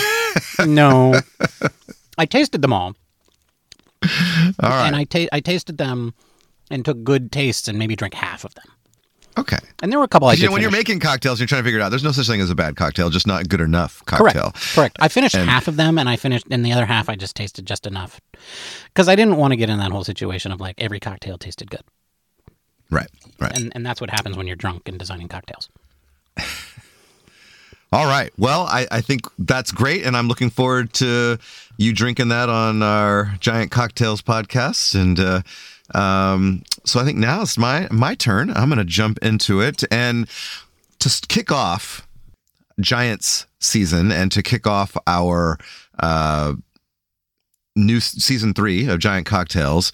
No, 0.66 1.20
I 2.18 2.26
tasted 2.26 2.62
them 2.62 2.72
all, 2.72 2.94
all 4.02 4.08
right. 4.60 4.86
and 4.86 4.94
I 4.94 5.02
ta- 5.04 5.26
I 5.32 5.40
tasted 5.40 5.78
them 5.78 6.14
and 6.70 6.84
took 6.84 7.02
good 7.02 7.32
tastes 7.32 7.66
and 7.66 7.78
maybe 7.78 7.96
drank 7.96 8.14
half 8.14 8.44
of 8.44 8.54
them. 8.54 8.66
Okay. 9.38 9.58
And 9.82 9.90
there 9.92 9.98
were 9.98 10.04
a 10.04 10.08
couple 10.08 10.28
I 10.28 10.32
did 10.34 10.40
you 10.42 10.46
know, 10.48 10.52
when 10.52 10.62
you're 10.62 10.70
making 10.70 11.00
cocktails, 11.00 11.40
you're 11.40 11.46
trying 11.46 11.60
to 11.62 11.64
figure 11.64 11.80
it 11.80 11.82
out. 11.82 11.88
There's 11.90 12.04
no 12.04 12.12
such 12.12 12.26
thing 12.26 12.40
as 12.40 12.50
a 12.50 12.54
bad 12.54 12.76
cocktail, 12.76 13.10
just 13.10 13.26
not 13.26 13.48
good 13.48 13.60
enough 13.60 14.02
cocktail. 14.06 14.50
Correct. 14.52 14.74
Correct. 14.74 14.96
I 15.00 15.08
finished 15.08 15.34
And- 15.34 15.48
half 15.48 15.68
of 15.68 15.76
them, 15.76 15.98
and 15.98 16.08
I 16.08 16.16
finished, 16.16 16.46
and 16.50 16.64
the 16.64 16.72
other 16.72 16.86
half 16.86 17.08
I 17.08 17.16
just 17.16 17.34
tasted 17.36 17.66
just 17.66 17.86
enough 17.86 18.20
because 18.86 19.08
I 19.08 19.16
didn't 19.16 19.36
want 19.36 19.52
to 19.52 19.56
get 19.56 19.70
in 19.70 19.78
that 19.78 19.90
whole 19.90 20.04
situation 20.04 20.52
of 20.52 20.60
like 20.60 20.74
every 20.78 21.00
cocktail 21.00 21.38
tasted 21.38 21.70
good, 21.70 21.82
Right. 22.90 23.08
Right. 23.38 23.56
and 23.58 23.72
and 23.74 23.84
that's 23.86 24.00
what 24.00 24.10
happens 24.10 24.36
when 24.36 24.46
you're 24.46 24.56
drunk 24.56 24.88
and 24.88 24.98
designing 24.98 25.28
cocktails. 25.28 25.68
All 27.92 28.06
right. 28.06 28.32
Well, 28.38 28.62
I, 28.62 28.86
I 28.90 29.00
think 29.02 29.22
that's 29.38 29.70
great, 29.70 30.04
and 30.06 30.16
I'm 30.16 30.26
looking 30.26 30.48
forward 30.48 30.94
to 30.94 31.38
you 31.76 31.92
drinking 31.92 32.28
that 32.28 32.48
on 32.48 32.82
our 32.82 33.34
Giant 33.38 33.70
Cocktails 33.70 34.22
podcast. 34.22 34.94
And 34.94 35.20
uh, 35.20 35.42
um, 35.98 36.62
so 36.84 37.00
I 37.00 37.04
think 37.04 37.18
now 37.18 37.42
it's 37.42 37.58
my 37.58 37.88
my 37.90 38.14
turn. 38.14 38.50
I'm 38.50 38.68
going 38.68 38.78
to 38.78 38.84
jump 38.84 39.18
into 39.22 39.60
it, 39.60 39.82
and 39.90 40.28
to 40.98 41.26
kick 41.28 41.50
off 41.50 42.06
Giants 42.80 43.46
season, 43.60 44.10
and 44.12 44.32
to 44.32 44.42
kick 44.42 44.66
off 44.66 44.96
our 45.06 45.58
uh, 46.00 46.54
new 47.76 48.00
season 48.00 48.54
three 48.54 48.86
of 48.88 48.98
Giant 48.98 49.26
Cocktails. 49.26 49.92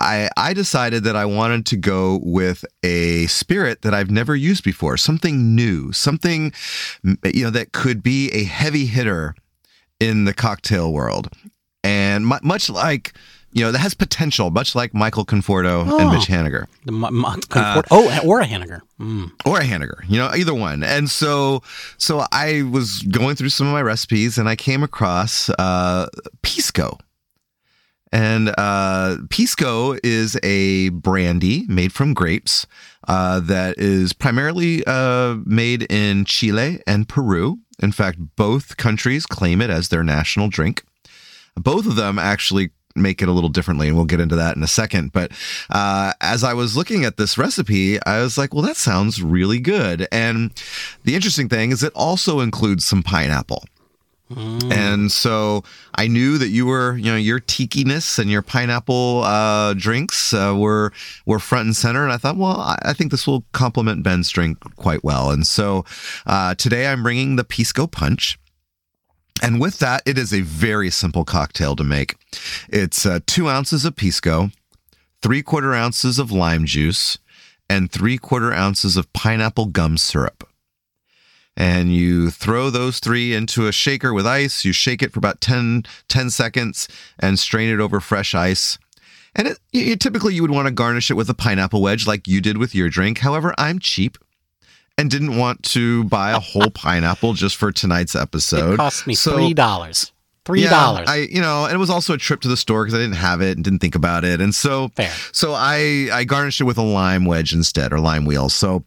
I, 0.00 0.30
I 0.36 0.52
decided 0.52 1.04
that 1.04 1.16
I 1.16 1.26
wanted 1.26 1.66
to 1.66 1.76
go 1.76 2.18
with 2.24 2.64
a 2.82 3.26
spirit 3.26 3.82
that 3.82 3.94
I've 3.94 4.10
never 4.10 4.34
used 4.34 4.64
before, 4.64 4.96
something 4.96 5.54
new, 5.54 5.92
something 5.92 6.52
you 7.04 7.44
know 7.44 7.50
that 7.50 7.72
could 7.72 8.02
be 8.02 8.30
a 8.30 8.44
heavy 8.44 8.86
hitter 8.86 9.34
in 10.00 10.24
the 10.24 10.34
cocktail 10.34 10.92
world, 10.92 11.28
and 11.84 12.26
mu- 12.26 12.40
much 12.42 12.68
like 12.68 13.12
you 13.52 13.62
know 13.64 13.70
that 13.72 13.78
has 13.78 13.94
potential, 13.94 14.50
much 14.50 14.74
like 14.74 14.94
Michael 14.94 15.24
Conforto 15.24 15.82
and 15.82 15.90
Oh. 15.92 16.12
Mitch 16.12 16.26
Haniger 16.26 16.66
The 16.84 16.92
mu- 16.92 17.10
mu- 17.10 17.36
comfort- 17.48 17.86
oh, 17.90 18.20
or 18.24 18.40
a 18.40 18.46
Henniger. 18.46 18.80
Mm. 19.00 19.30
or 19.44 19.58
a 19.58 19.64
Haniger, 19.64 20.02
you 20.08 20.16
know, 20.18 20.30
either 20.36 20.54
one. 20.54 20.82
And 20.84 21.10
so, 21.10 21.62
so 21.98 22.24
I 22.32 22.62
was 22.62 23.02
going 23.02 23.36
through 23.36 23.48
some 23.50 23.66
of 23.66 23.72
my 23.72 23.82
recipes, 23.82 24.38
and 24.38 24.48
I 24.48 24.56
came 24.56 24.82
across 24.82 25.50
uh, 25.58 26.06
Pisco. 26.42 26.98
And 28.14 28.54
uh, 28.58 29.16
Pisco 29.30 29.96
is 30.04 30.38
a 30.42 30.90
brandy 30.90 31.64
made 31.66 31.92
from 31.94 32.12
grapes 32.12 32.66
uh, 33.08 33.40
that 33.40 33.78
is 33.78 34.12
primarily 34.12 34.84
uh, 34.86 35.36
made 35.46 35.84
in 35.90 36.26
Chile 36.26 36.80
and 36.86 37.08
Peru. 37.08 37.58
In 37.82 37.90
fact, 37.90 38.18
both 38.36 38.76
countries 38.76 39.24
claim 39.24 39.62
it 39.62 39.70
as 39.70 39.88
their 39.88 40.04
national 40.04 40.48
drink. 40.48 40.84
Both 41.56 41.86
of 41.86 41.96
them 41.96 42.18
actually 42.18 42.70
make 42.94 43.22
it 43.22 43.28
a 43.28 43.32
little 43.32 43.50
differently, 43.50 43.88
and 43.88 43.96
we'll 43.96 44.06
get 44.06 44.20
into 44.20 44.36
that 44.36 44.56
in 44.56 44.62
a 44.62 44.68
second. 44.68 45.12
But 45.12 45.32
uh, 45.70 46.12
as 46.20 46.44
I 46.44 46.54
was 46.54 46.76
looking 46.76 47.04
at 47.04 47.16
this 47.16 47.38
recipe, 47.38 48.02
I 48.04 48.20
was 48.20 48.38
like, 48.38 48.54
well, 48.54 48.62
that 48.62 48.76
sounds 48.76 49.22
really 49.22 49.58
good. 49.58 50.06
And 50.12 50.52
the 51.04 51.14
interesting 51.14 51.48
thing 51.48 51.70
is, 51.70 51.82
it 51.82 51.92
also 51.94 52.40
includes 52.40 52.84
some 52.84 53.02
pineapple. 53.02 53.64
And 54.72 55.12
so 55.12 55.62
I 55.94 56.06
knew 56.08 56.38
that 56.38 56.48
you 56.48 56.64
were, 56.64 56.96
you 56.96 57.10
know, 57.10 57.16
your 57.16 57.38
tikiness 57.38 58.18
and 58.18 58.30
your 58.30 58.40
pineapple 58.40 59.24
uh, 59.24 59.74
drinks 59.74 60.32
uh, 60.32 60.54
were 60.56 60.92
were 61.26 61.38
front 61.38 61.66
and 61.66 61.76
center. 61.76 62.02
And 62.02 62.12
I 62.12 62.16
thought, 62.16 62.38
well, 62.38 62.58
I, 62.58 62.78
I 62.82 62.92
think 62.94 63.10
this 63.10 63.26
will 63.26 63.44
complement 63.52 64.02
Ben's 64.02 64.30
drink 64.30 64.58
quite 64.76 65.04
well. 65.04 65.30
And 65.30 65.46
so 65.46 65.84
uh, 66.24 66.54
today 66.54 66.86
I'm 66.86 67.02
bringing 67.02 67.36
the 67.36 67.44
Pisco 67.44 67.86
Punch. 67.86 68.38
And 69.40 69.60
with 69.60 69.78
that, 69.78 70.02
it 70.06 70.18
is 70.18 70.32
a 70.32 70.42
very 70.42 70.90
simple 70.90 71.24
cocktail 71.24 71.74
to 71.76 71.84
make. 71.84 72.16
It's 72.68 73.06
uh, 73.06 73.20
two 73.26 73.48
ounces 73.48 73.84
of 73.84 73.96
Pisco, 73.96 74.50
three 75.20 75.42
quarter 75.42 75.74
ounces 75.74 76.18
of 76.18 76.30
lime 76.30 76.64
juice, 76.64 77.18
and 77.68 77.90
three 77.90 78.18
quarter 78.18 78.52
ounces 78.52 78.96
of 78.96 79.12
pineapple 79.12 79.66
gum 79.66 79.96
syrup 79.96 80.48
and 81.56 81.94
you 81.94 82.30
throw 82.30 82.70
those 82.70 82.98
three 82.98 83.34
into 83.34 83.66
a 83.66 83.72
shaker 83.72 84.12
with 84.12 84.26
ice. 84.26 84.64
You 84.64 84.72
shake 84.72 85.02
it 85.02 85.12
for 85.12 85.18
about 85.18 85.40
10, 85.40 85.84
10 86.08 86.30
seconds 86.30 86.88
and 87.18 87.38
strain 87.38 87.68
it 87.72 87.80
over 87.80 88.00
fresh 88.00 88.34
ice. 88.34 88.78
And 89.34 89.48
it, 89.48 89.58
you, 89.72 89.96
typically 89.96 90.34
you 90.34 90.42
would 90.42 90.50
want 90.50 90.66
to 90.66 90.72
garnish 90.72 91.10
it 91.10 91.14
with 91.14 91.28
a 91.28 91.34
pineapple 91.34 91.82
wedge 91.82 92.06
like 92.06 92.26
you 92.26 92.40
did 92.40 92.58
with 92.58 92.74
your 92.74 92.88
drink. 92.88 93.18
However, 93.18 93.54
I'm 93.58 93.78
cheap 93.78 94.18
and 94.98 95.10
didn't 95.10 95.36
want 95.36 95.62
to 95.64 96.04
buy 96.04 96.32
a 96.32 96.38
whole 96.40 96.70
pineapple 96.74 97.32
just 97.34 97.56
for 97.56 97.72
tonight's 97.72 98.14
episode. 98.14 98.74
It 98.74 98.76
cost 98.76 99.06
me 99.06 99.14
So- 99.14 99.34
three 99.34 99.54
dollars. 99.54 100.12
Three 100.44 100.62
yeah, 100.64 100.70
dollars. 100.70 101.08
I, 101.08 101.28
you 101.30 101.40
know, 101.40 101.66
and 101.66 101.72
it 101.72 101.78
was 101.78 101.88
also 101.88 102.14
a 102.14 102.18
trip 102.18 102.40
to 102.40 102.48
the 102.48 102.56
store 102.56 102.82
because 102.82 102.98
I 102.98 103.00
didn't 103.00 103.14
have 103.14 103.40
it 103.42 103.56
and 103.56 103.62
didn't 103.62 103.78
think 103.78 103.94
about 103.94 104.24
it, 104.24 104.40
and 104.40 104.52
so, 104.52 104.88
Fair. 104.96 105.12
so 105.30 105.52
I 105.54 106.08
I 106.12 106.24
garnished 106.24 106.60
it 106.60 106.64
with 106.64 106.78
a 106.78 106.82
lime 106.82 107.26
wedge 107.26 107.52
instead 107.52 107.92
or 107.92 108.00
lime 108.00 108.24
wheel. 108.24 108.48
So, 108.48 108.82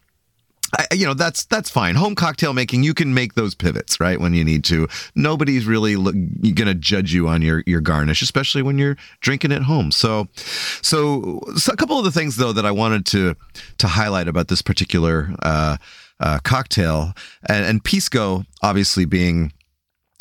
I, 0.76 0.86
you 0.94 1.06
know, 1.06 1.14
that's 1.14 1.44
that's 1.44 1.70
fine. 1.70 1.94
Home 1.94 2.14
cocktail 2.14 2.52
making, 2.52 2.82
you 2.82 2.94
can 2.94 3.14
make 3.14 3.34
those 3.34 3.54
pivots 3.54 4.00
right 4.00 4.20
when 4.20 4.34
you 4.34 4.44
need 4.44 4.64
to. 4.64 4.88
Nobody's 5.14 5.66
really 5.66 5.94
gonna 6.52 6.74
judge 6.74 7.12
you 7.12 7.28
on 7.28 7.42
your 7.42 7.62
your 7.66 7.80
garnish, 7.80 8.22
especially 8.22 8.62
when 8.62 8.78
you're 8.78 8.96
drinking 9.20 9.52
at 9.52 9.62
home. 9.62 9.90
So, 9.90 10.28
so, 10.82 11.40
so 11.56 11.72
a 11.72 11.76
couple 11.76 11.98
of 11.98 12.04
the 12.04 12.12
things 12.12 12.36
though 12.36 12.52
that 12.52 12.66
I 12.66 12.70
wanted 12.70 13.06
to 13.06 13.36
to 13.78 13.88
highlight 13.88 14.28
about 14.28 14.48
this 14.48 14.62
particular 14.62 15.34
uh, 15.42 15.76
uh, 16.20 16.38
cocktail 16.44 17.14
and, 17.48 17.64
and 17.64 17.84
pisco, 17.84 18.44
obviously 18.62 19.04
being 19.04 19.52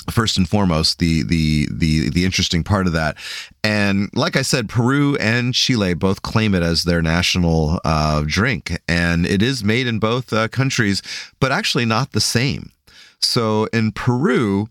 first 0.10 0.38
and 0.38 0.48
foremost 0.48 1.00
the 1.00 1.24
the 1.24 1.68
the 1.72 2.10
the 2.10 2.26
interesting 2.26 2.64
part 2.64 2.88
of 2.88 2.94
that. 2.94 3.18
And 3.64 4.10
like 4.14 4.36
i 4.36 4.42
said 4.42 4.70
peru 4.70 5.16
and 5.18 5.54
chile 5.54 5.94
both 5.94 6.22
claim 6.22 6.54
it 6.54 6.64
as 6.64 6.84
their 6.84 7.02
national 7.02 7.80
uh, 7.84 8.24
drink 8.26 8.80
and 8.88 9.26
it 9.26 9.42
is 9.42 9.64
made 9.64 9.88
in 9.88 10.00
both 10.00 10.32
uh, 10.34 10.48
countries 10.48 11.02
but 11.40 11.52
actually 11.52 11.86
not 11.86 12.12
the 12.12 12.22
same. 12.22 12.72
So 13.20 13.66
in 13.74 13.92
peru 13.92 14.68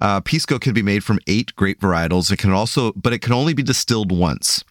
uh, 0.00 0.20
pisco 0.20 0.58
can 0.58 0.72
be 0.72 0.82
made 0.82 1.04
from 1.04 1.18
eight 1.26 1.54
grape 1.56 1.80
varietals. 1.80 2.32
It 2.32 2.38
can 2.38 2.52
also 2.52 2.92
but 2.92 3.12
it 3.12 3.20
can 3.20 3.32
only 3.32 3.54
be 3.54 3.62
distilled 3.62 4.12
once. 4.12 4.64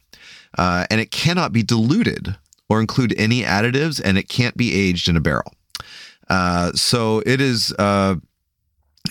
Uh, 0.58 0.86
and 0.90 1.00
it 1.00 1.12
cannot 1.12 1.54
be 1.54 1.62
diluted 1.62 2.36
or 2.70 2.80
include 2.80 3.14
any 3.18 3.44
additives 3.44 4.02
and 4.04 4.18
it 4.18 4.30
can't 4.30 4.58
be 4.58 4.74
aged 4.74 5.08
in 5.08 5.16
a 5.16 5.22
barrel. 5.22 5.54
Uh, 6.30 6.72
so 6.74 7.22
it 7.26 7.42
is 7.42 7.74
uh, 7.80 8.16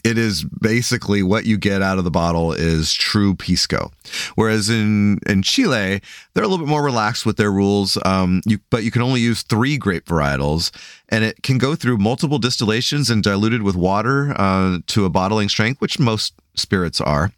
it 0.05 0.19
is 0.19 0.45
basically 0.45 1.23
what 1.23 1.45
you 1.45 1.57
get 1.57 1.83
out 1.83 1.99
of 1.99 2.05
the 2.05 2.11
bottle 2.11 2.53
is 2.53 2.93
true 2.93 3.35
pisco. 3.35 3.91
Whereas 4.35 4.69
in 4.69 5.19
in 5.27 5.43
Chile, 5.43 6.01
they're 6.35 6.45
a 6.45 6.49
little 6.49 6.65
bit 6.65 6.71
more 6.71 6.83
relaxed 6.83 7.27
with 7.27 7.37
their 7.37 7.53
rules. 7.53 7.99
Um, 8.05 8.41
you, 8.47 8.59
but 8.71 8.85
you 8.85 8.91
can 8.91 9.03
only 9.03 9.21
use 9.21 9.43
three 9.43 9.77
grape 9.77 10.07
varietals, 10.07 10.71
and 11.09 11.25
it 11.25 11.43
can 11.43 11.59
go 11.59 11.75
through 11.75 11.99
multiple 11.99 12.39
distillations 12.39 13.11
and 13.11 13.23
diluted 13.23 13.63
with 13.63 13.77
water 13.77 14.35
uh, 14.37 14.79
to 14.89 15.05
a 15.05 15.11
bottling 15.11 15.49
strength, 15.49 15.81
which 15.81 15.99
most 15.99 16.35
spirits 16.55 17.01
are. 17.01 17.33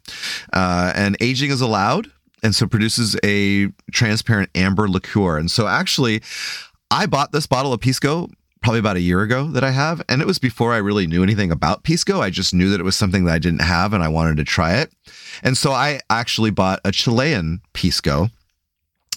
Uh, 0.53 0.91
and 0.95 1.17
aging 1.21 1.51
is 1.51 1.61
allowed, 1.61 2.11
and 2.43 2.55
so 2.55 2.67
produces 2.67 3.15
a 3.23 3.67
transparent 3.91 4.49
amber 4.55 4.87
liqueur. 4.87 5.37
And 5.37 5.49
so 5.49 5.67
actually, 5.67 6.21
I 6.89 7.05
bought 7.05 7.31
this 7.31 7.47
bottle 7.47 7.73
of 7.73 7.79
pisco 7.81 8.29
probably 8.61 8.79
about 8.79 8.95
a 8.95 9.01
year 9.01 9.21
ago 9.21 9.47
that 9.47 9.63
I 9.63 9.71
have. 9.71 10.01
And 10.07 10.21
it 10.21 10.27
was 10.27 10.39
before 10.39 10.73
I 10.73 10.77
really 10.77 11.07
knew 11.07 11.23
anything 11.23 11.51
about 11.51 11.83
Pisco. 11.83 12.21
I 12.21 12.29
just 12.29 12.53
knew 12.53 12.69
that 12.69 12.79
it 12.79 12.83
was 12.83 12.95
something 12.95 13.25
that 13.25 13.33
I 13.33 13.39
didn't 13.39 13.61
have 13.61 13.93
and 13.93 14.03
I 14.03 14.07
wanted 14.07 14.37
to 14.37 14.43
try 14.43 14.75
it. 14.75 14.91
And 15.43 15.57
so 15.57 15.71
I 15.71 15.99
actually 16.09 16.51
bought 16.51 16.79
a 16.85 16.91
Chilean 16.91 17.61
Pisco. 17.73 18.29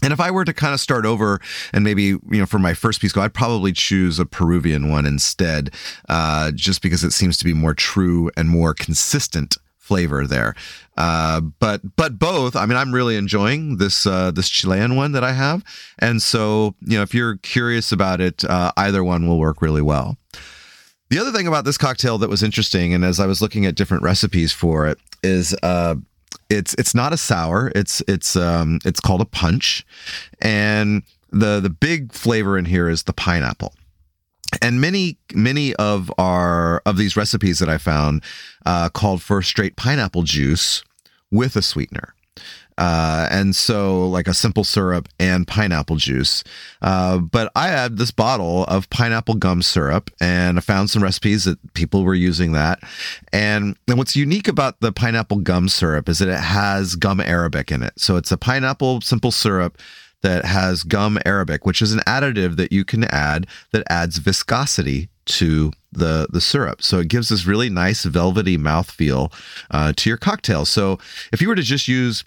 And 0.02 0.12
if 0.12 0.20
I 0.20 0.30
were 0.30 0.44
to 0.44 0.52
kind 0.52 0.74
of 0.74 0.80
start 0.80 1.07
over 1.07 1.40
and 1.72 1.85
maybe, 1.85 2.02
you 2.02 2.20
know, 2.30 2.46
for 2.46 2.59
my 2.59 2.74
first 2.74 3.00
Pisco, 3.00 3.20
I'd 3.20 3.33
probably 3.33 3.72
choose 3.72 4.18
a 4.18 4.26
Peruvian 4.26 4.90
one 4.90 5.07
instead, 5.07 5.72
uh, 6.09 6.50
just 6.52 6.83
because 6.83 7.04
it 7.04 7.12
seems 7.12 7.37
to 7.38 7.44
be 7.44 7.54
more 7.54 7.74
true 7.74 8.30
and 8.37 8.48
more 8.48 8.74
consistent 8.74 9.57
flavor 9.78 10.26
there. 10.26 10.54
Uh, 10.96 11.40
but 11.40 11.96
but 11.96 12.18
both, 12.18 12.54
I 12.54 12.66
mean, 12.66 12.76
I'm 12.76 12.92
really 12.92 13.16
enjoying 13.16 13.78
this 13.78 14.07
uh, 14.07 14.30
this 14.30 14.48
Chilean 14.48 14.96
one 14.96 15.12
that 15.12 15.24
I 15.24 15.33
have, 15.33 15.64
and 15.98 16.22
so 16.22 16.74
you 16.80 16.96
know, 16.96 17.02
if 17.02 17.14
you're 17.14 17.37
curious 17.38 17.90
about 17.90 18.20
it, 18.20 18.44
uh, 18.44 18.72
either 18.76 19.02
one 19.02 19.26
will 19.26 19.38
work 19.38 19.61
really 19.61 19.83
well. 19.83 20.16
The 21.11 21.18
other 21.18 21.33
thing 21.33 21.46
about 21.46 21.64
this 21.64 21.76
cocktail 21.76 22.18
that 22.18 22.30
was 22.30 22.42
interesting, 22.42 22.94
and 22.94 23.04
as 23.04 23.18
I 23.18 23.26
was 23.26 23.42
looking 23.42 23.66
at 23.66 23.74
different 23.74 24.02
recipes 24.02 24.52
for 24.52 24.87
it, 24.87 24.98
is 25.22 25.54
uh, 25.62 25.96
it's 26.48 26.74
it's 26.74 26.94
not 26.94 27.12
a 27.12 27.16
sour. 27.16 27.72
It's 27.74 28.00
it's 28.07 28.37
um, 28.37 28.78
it's 28.85 29.00
called 29.00 29.20
a 29.20 29.26
punch, 29.26 29.85
and 30.40 31.02
the 31.30 31.59
the 31.59 31.70
big 31.70 32.12
flavor 32.12 32.57
in 32.57 32.66
here 32.66 32.88
is 32.88 33.02
the 33.02 33.12
pineapple 33.12 33.74
and 34.62 34.81
many 34.81 35.19
many 35.35 35.75
of 35.75 36.12
our 36.19 36.83
of 36.87 36.97
these 36.97 37.17
recipes 37.17 37.59
that 37.59 37.69
I 37.69 37.79
found 37.79 38.23
uh, 38.67 38.88
called 38.88 39.23
for 39.23 39.43
straight 39.43 39.77
pineapple 39.77 40.23
juice 40.23 40.83
with 41.31 41.57
a 41.57 41.62
sweetener. 41.62 42.14
Uh, 42.77 43.29
and 43.31 43.55
so 43.55 44.09
like 44.09 44.27
a 44.27 44.35
simple 44.35 44.64
syrup 44.64 45.09
and 45.21 45.47
pineapple 45.47 45.97
juice. 45.97 46.43
Uh, 46.83 47.19
but 47.19 47.51
I 47.55 47.69
had 47.69 47.99
this 47.99 48.11
bottle 48.11 48.64
of 48.64 48.90
pineapple 48.90 49.35
gum 49.35 49.62
syrup 49.62 50.11
and 50.21 50.59
I 50.59 50.61
found 50.61 50.90
some 50.90 51.03
recipes 51.03 51.45
that 51.45 51.75
people 51.75 52.03
were 52.03 52.14
using 52.14 52.53
that. 52.53 52.81
And, 53.33 53.77
and 53.87 53.97
what's 53.97 54.17
unique 54.17 54.49
about 54.49 54.81
the 54.81 54.93
pineapple 54.93 55.38
gum 55.38 55.69
syrup 55.69 56.09
is 56.09 56.19
that 56.19 56.29
it 56.29 56.40
has 56.40 56.97
gum 56.97 57.21
arabic 57.21 57.71
in 57.71 57.83
it. 57.83 57.93
So 57.97 58.17
it's 58.17 58.33
a 58.33 58.37
pineapple 58.37 59.03
simple 59.03 59.31
syrup 59.31 59.79
that 60.25 60.45
has 60.45 60.83
gum 60.83 61.19
arabic, 61.25 61.65
which 61.65 61.81
is 61.81 61.93
an 61.93 62.01
additive 62.01 62.57
that 62.57 62.73
you 62.73 62.85
can 62.85 63.05
add 63.05 63.47
that 63.73 63.85
adds 63.89 64.19
viscosity 64.19 65.09
to 65.27 65.71
the 65.93 66.27
the 66.31 66.41
syrup. 66.41 66.83
So 66.83 66.99
it 66.99 67.09
gives 67.09 67.29
this 67.29 67.47
really 67.47 67.71
nice 67.71 68.05
velvety 68.05 68.59
mouthfeel 68.59 69.33
uh, 69.71 69.93
to 69.97 70.11
your 70.11 70.17
cocktail. 70.17 70.65
So 70.65 70.99
if 71.33 71.41
you 71.41 71.49
were 71.49 71.55
to 71.55 71.63
just 71.63 71.89
use 71.89 72.25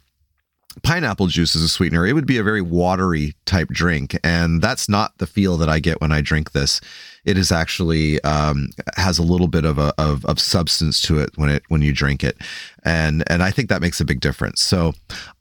pineapple 0.84 1.28
juice 1.28 1.56
as 1.56 1.62
a 1.62 1.68
sweetener, 1.68 2.06
it 2.06 2.13
would 2.13 2.28
be 2.28 2.38
a 2.38 2.44
very 2.44 2.62
watery 2.62 3.36
type 3.46 3.70
drink, 3.70 4.18
and 4.24 4.62
that's 4.62 4.88
not 4.90 5.18
the 5.18 5.28
feel 5.28 5.58
that 5.58 5.70
I 5.70 5.80
get 5.80 6.02
when 6.02 6.12
I 6.12 6.22
drink 6.22 6.52
this 6.52 6.82
it 7.28 7.38
is 7.38 7.52
actually 7.52 8.24
um, 8.24 8.70
has 8.96 9.20
a 9.20 9.24
little 9.24 9.50
bit 9.50 9.66
of 9.66 9.78
a 9.78 9.94
of, 9.98 10.26
of 10.26 10.40
substance 10.40 11.02
to 11.04 11.20
it 11.20 11.32
when 11.36 11.50
it 11.50 11.62
when 11.68 11.82
you 11.82 11.92
drink 11.92 12.24
it, 12.24 12.38
and 12.86 13.24
and 13.28 13.44
I 13.44 13.52
think 13.52 13.68
that 13.68 13.82
makes 13.82 14.00
a 14.00 14.06
big 14.06 14.22
difference. 14.22 14.62
So 14.62 14.94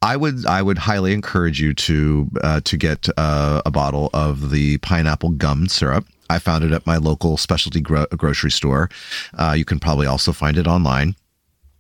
I 0.03 0.17
would 0.17 0.45
I 0.47 0.63
would 0.63 0.79
highly 0.79 1.13
encourage 1.13 1.61
you 1.61 1.73
to 1.75 2.29
uh, 2.43 2.61
to 2.65 2.77
get 2.77 3.09
uh, 3.17 3.63
a 3.65 3.71
bottle 3.71 4.11
of 4.13 4.51
the 4.51 4.79
pineapple 4.79 5.31
gum 5.31 5.69
syrup. 5.69 6.05
I 6.29 6.41
found 6.41 6.65
it 6.65 6.73
at 6.73 6.85
my 6.87 6.97
local 6.97 7.37
specialty 7.37 7.81
gro- 7.81 8.07
grocery 8.07 8.51
store. 8.51 8.91
Uh, 9.39 9.55
you 9.57 9.65
can 9.65 9.79
probably 9.79 10.09
also 10.09 10.33
find 10.33 10.59
it 10.59 10.67
online 10.67 11.15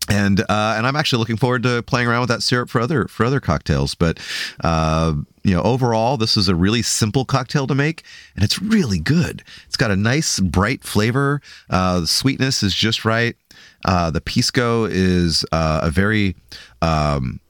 and 0.08 0.40
uh, 0.40 0.74
and 0.76 0.86
I'm 0.86 0.96
actually 0.96 1.18
looking 1.18 1.36
forward 1.36 1.62
to 1.64 1.82
playing 1.82 2.08
around 2.08 2.20
with 2.20 2.28
that 2.30 2.42
syrup 2.42 2.70
for 2.70 2.80
other 2.80 3.06
for 3.08 3.24
other 3.24 3.40
cocktails. 3.40 3.94
But 3.94 4.18
uh, 4.62 5.14
you 5.42 5.54
know, 5.54 5.62
overall, 5.62 6.16
this 6.16 6.36
is 6.36 6.48
a 6.48 6.54
really 6.54 6.82
simple 6.82 7.24
cocktail 7.24 7.66
to 7.66 7.74
make, 7.74 8.04
and 8.34 8.44
it's 8.44 8.60
really 8.60 8.98
good. 8.98 9.42
It's 9.66 9.76
got 9.76 9.90
a 9.90 9.96
nice 9.96 10.40
bright 10.40 10.84
flavor. 10.84 11.40
Uh, 11.70 12.00
the 12.00 12.06
sweetness 12.06 12.62
is 12.62 12.74
just 12.74 13.04
right. 13.04 13.36
Uh, 13.84 14.10
the 14.10 14.20
pisco 14.20 14.84
is 14.84 15.44
uh, 15.52 15.80
a 15.82 15.90
very 15.90 16.34
um, 16.82 17.40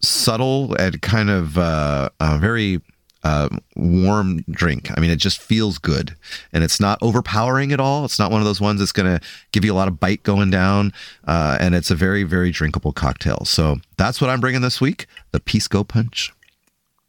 subtle 0.00 0.74
and 0.74 1.00
kind 1.00 1.30
of 1.30 1.56
uh, 1.58 2.10
very 2.38 2.80
uh, 3.24 3.48
warm 3.74 4.44
drink. 4.50 4.90
I 4.96 5.00
mean, 5.00 5.10
it 5.10 5.16
just 5.16 5.40
feels 5.40 5.78
good 5.78 6.14
and 6.52 6.62
it's 6.62 6.78
not 6.78 6.98
overpowering 7.00 7.72
at 7.72 7.80
all. 7.80 8.04
It's 8.04 8.18
not 8.18 8.30
one 8.30 8.40
of 8.40 8.44
those 8.44 8.60
ones 8.60 8.80
that's 8.80 8.92
going 8.92 9.18
to 9.18 9.26
give 9.52 9.64
you 9.64 9.72
a 9.72 9.74
lot 9.74 9.88
of 9.88 9.98
bite 9.98 10.22
going 10.22 10.50
down. 10.50 10.92
Uh, 11.26 11.56
and 11.58 11.74
it's 11.74 11.90
a 11.90 11.94
very, 11.94 12.22
very 12.22 12.50
drinkable 12.50 12.92
cocktail. 12.92 13.42
So 13.44 13.78
that's 13.96 14.20
what 14.20 14.30
I'm 14.30 14.40
bringing 14.40 14.60
this 14.60 14.80
week 14.80 15.06
the 15.32 15.40
Pisco 15.40 15.82
Punch. 15.82 16.32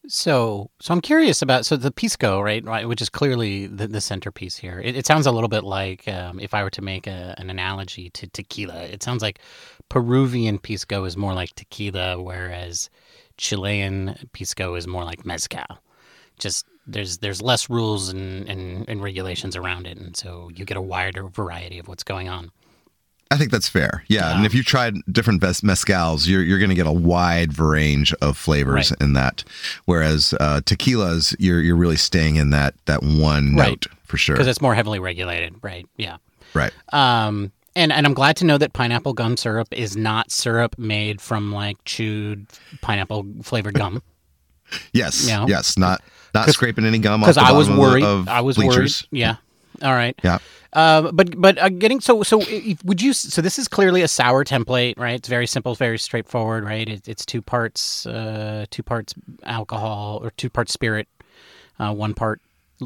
So, 0.08 0.70
so 0.80 0.94
I'm 0.94 1.02
curious 1.02 1.42
about 1.42 1.66
so 1.66 1.76
the 1.76 1.92
pisco, 1.92 2.40
right, 2.40 2.64
right, 2.64 2.88
which 2.88 3.02
is 3.02 3.10
clearly 3.10 3.66
the, 3.66 3.88
the 3.88 4.02
centerpiece 4.02 4.56
here. 4.56 4.80
It, 4.80 4.96
it 4.96 5.08
sounds 5.08 5.26
a 5.26 5.32
little 5.32 5.50
bit 5.50 5.64
like 5.64 6.08
um, 6.08 6.40
if 6.40 6.54
I 6.54 6.64
were 6.64 6.70
to 6.72 6.82
make 6.84 7.08
a, 7.08 7.34
an 7.40 7.50
analogy 7.50 8.12
to 8.12 8.28
tequila, 8.28 8.84
it 8.84 9.02
sounds 9.02 9.24
like 9.24 9.40
Peruvian 9.90 10.60
pisco 10.60 11.06
is 11.06 11.18
more 11.18 11.34
like 11.34 11.56
tequila, 11.56 12.22
whereas 12.22 12.92
Chilean 13.38 14.16
pisco 14.32 14.76
is 14.76 14.86
more 14.86 15.04
like 15.04 15.26
mezcal 15.26 15.80
just 16.40 16.66
there's 16.88 17.18
there's 17.20 17.42
less 17.42 17.70
rules 17.70 18.10
and, 18.10 18.48
and, 18.48 18.88
and 18.88 19.02
regulations 19.02 19.56
around 19.56 19.88
it, 19.88 19.98
and 19.98 20.16
so 20.16 20.50
you 20.54 20.66
get 20.66 20.78
a 20.78 20.82
wider 20.82 21.28
variety 21.28 21.80
of 21.80 21.88
what's 21.88 22.04
going 22.04 22.30
on. 22.30 22.52
I 23.32 23.38
think 23.38 23.52
that's 23.52 23.68
fair. 23.68 24.04
Yeah. 24.08 24.30
yeah. 24.30 24.38
And 24.38 24.46
if 24.46 24.54
you 24.54 24.64
tried 24.64 24.96
different 25.12 25.42
mezcals, 25.42 26.28
you're, 26.28 26.44
you're 26.44 26.60
going 26.60 26.70
to 26.70 26.76
get 26.76 26.88
a 26.88 26.92
wide 26.92 27.58
range 27.58 28.14
of 28.22 28.38
flavors 28.38 28.92
right. 28.92 29.02
in 29.02 29.14
that. 29.14 29.44
Whereas 29.86 30.34
uh, 30.40 30.62
tequilas, 30.64 31.36
you're, 31.40 31.60
you're 31.60 31.76
really 31.76 31.96
staying 31.96 32.36
in 32.36 32.52
that, 32.52 32.76
that 32.86 33.02
one 33.02 33.56
right. 33.56 33.70
note 33.70 33.88
for 34.04 34.18
sure. 34.18 34.36
Because 34.36 34.48
it's 34.48 34.62
more 34.62 34.76
heavily 34.76 35.00
regulated. 35.00 35.56
Right. 35.64 35.88
Yeah. 35.98 36.18
Right. 36.54 36.72
Um, 36.94 37.52
and, 37.76 37.92
and 37.92 38.06
I'm 38.06 38.14
glad 38.14 38.38
to 38.38 38.46
know 38.46 38.58
that 38.58 38.74
pineapple 38.74 39.14
gum 39.14 39.38
syrup 39.38 39.68
is 39.72 39.98
not 39.98 40.32
syrup 40.32 40.78
made 40.78 41.20
from 41.20 41.52
like 41.52 41.78
chewed 41.84 42.46
pineapple 42.82 43.26
flavored 43.42 43.74
gum. 43.74 44.04
yes. 44.94 45.28
You 45.28 45.34
know? 45.34 45.46
Yes. 45.48 45.78
Not 45.78 46.02
not 46.36 46.50
scraping 46.50 46.86
any 46.86 47.00
gum 47.00 47.22
because 47.22 47.38
I 47.38 47.52
was 47.52 47.70
worried. 47.70 48.04
Of, 48.04 48.28
I 48.28 48.42
was 48.42 48.58
bleachers. 48.58 49.08
worried. 49.12 49.20
Yeah. 49.20 49.36
All 49.82 49.94
right. 49.94 50.18
Yeah. 50.24 50.40
Uh, 50.76 51.10
but 51.14 51.40
but 51.40 51.58
uh, 51.58 51.70
getting 51.70 52.02
so 52.02 52.22
so 52.22 52.44
would 52.84 53.02
you 53.02 53.14
so 53.14 53.42
this 53.42 53.58
is 53.58 53.66
clearly 53.70 54.02
a 54.02 54.10
sour 54.10 54.44
template 54.44 55.00
right 55.00 55.16
it's 55.16 55.30
very 55.30 55.48
simple 55.48 55.74
very 55.74 55.98
straightforward 55.98 56.66
right 56.66 56.90
it, 56.90 57.08
it's 57.08 57.26
two 57.26 57.42
parts 57.42 58.06
uh, 58.08 58.66
two 58.72 58.84
parts 58.84 59.14
alcohol 59.44 60.20
or 60.22 60.32
two 60.32 60.50
parts 60.50 60.74
spirit 60.74 61.08
uh, 61.80 61.94
one 61.94 62.14
part 62.14 62.42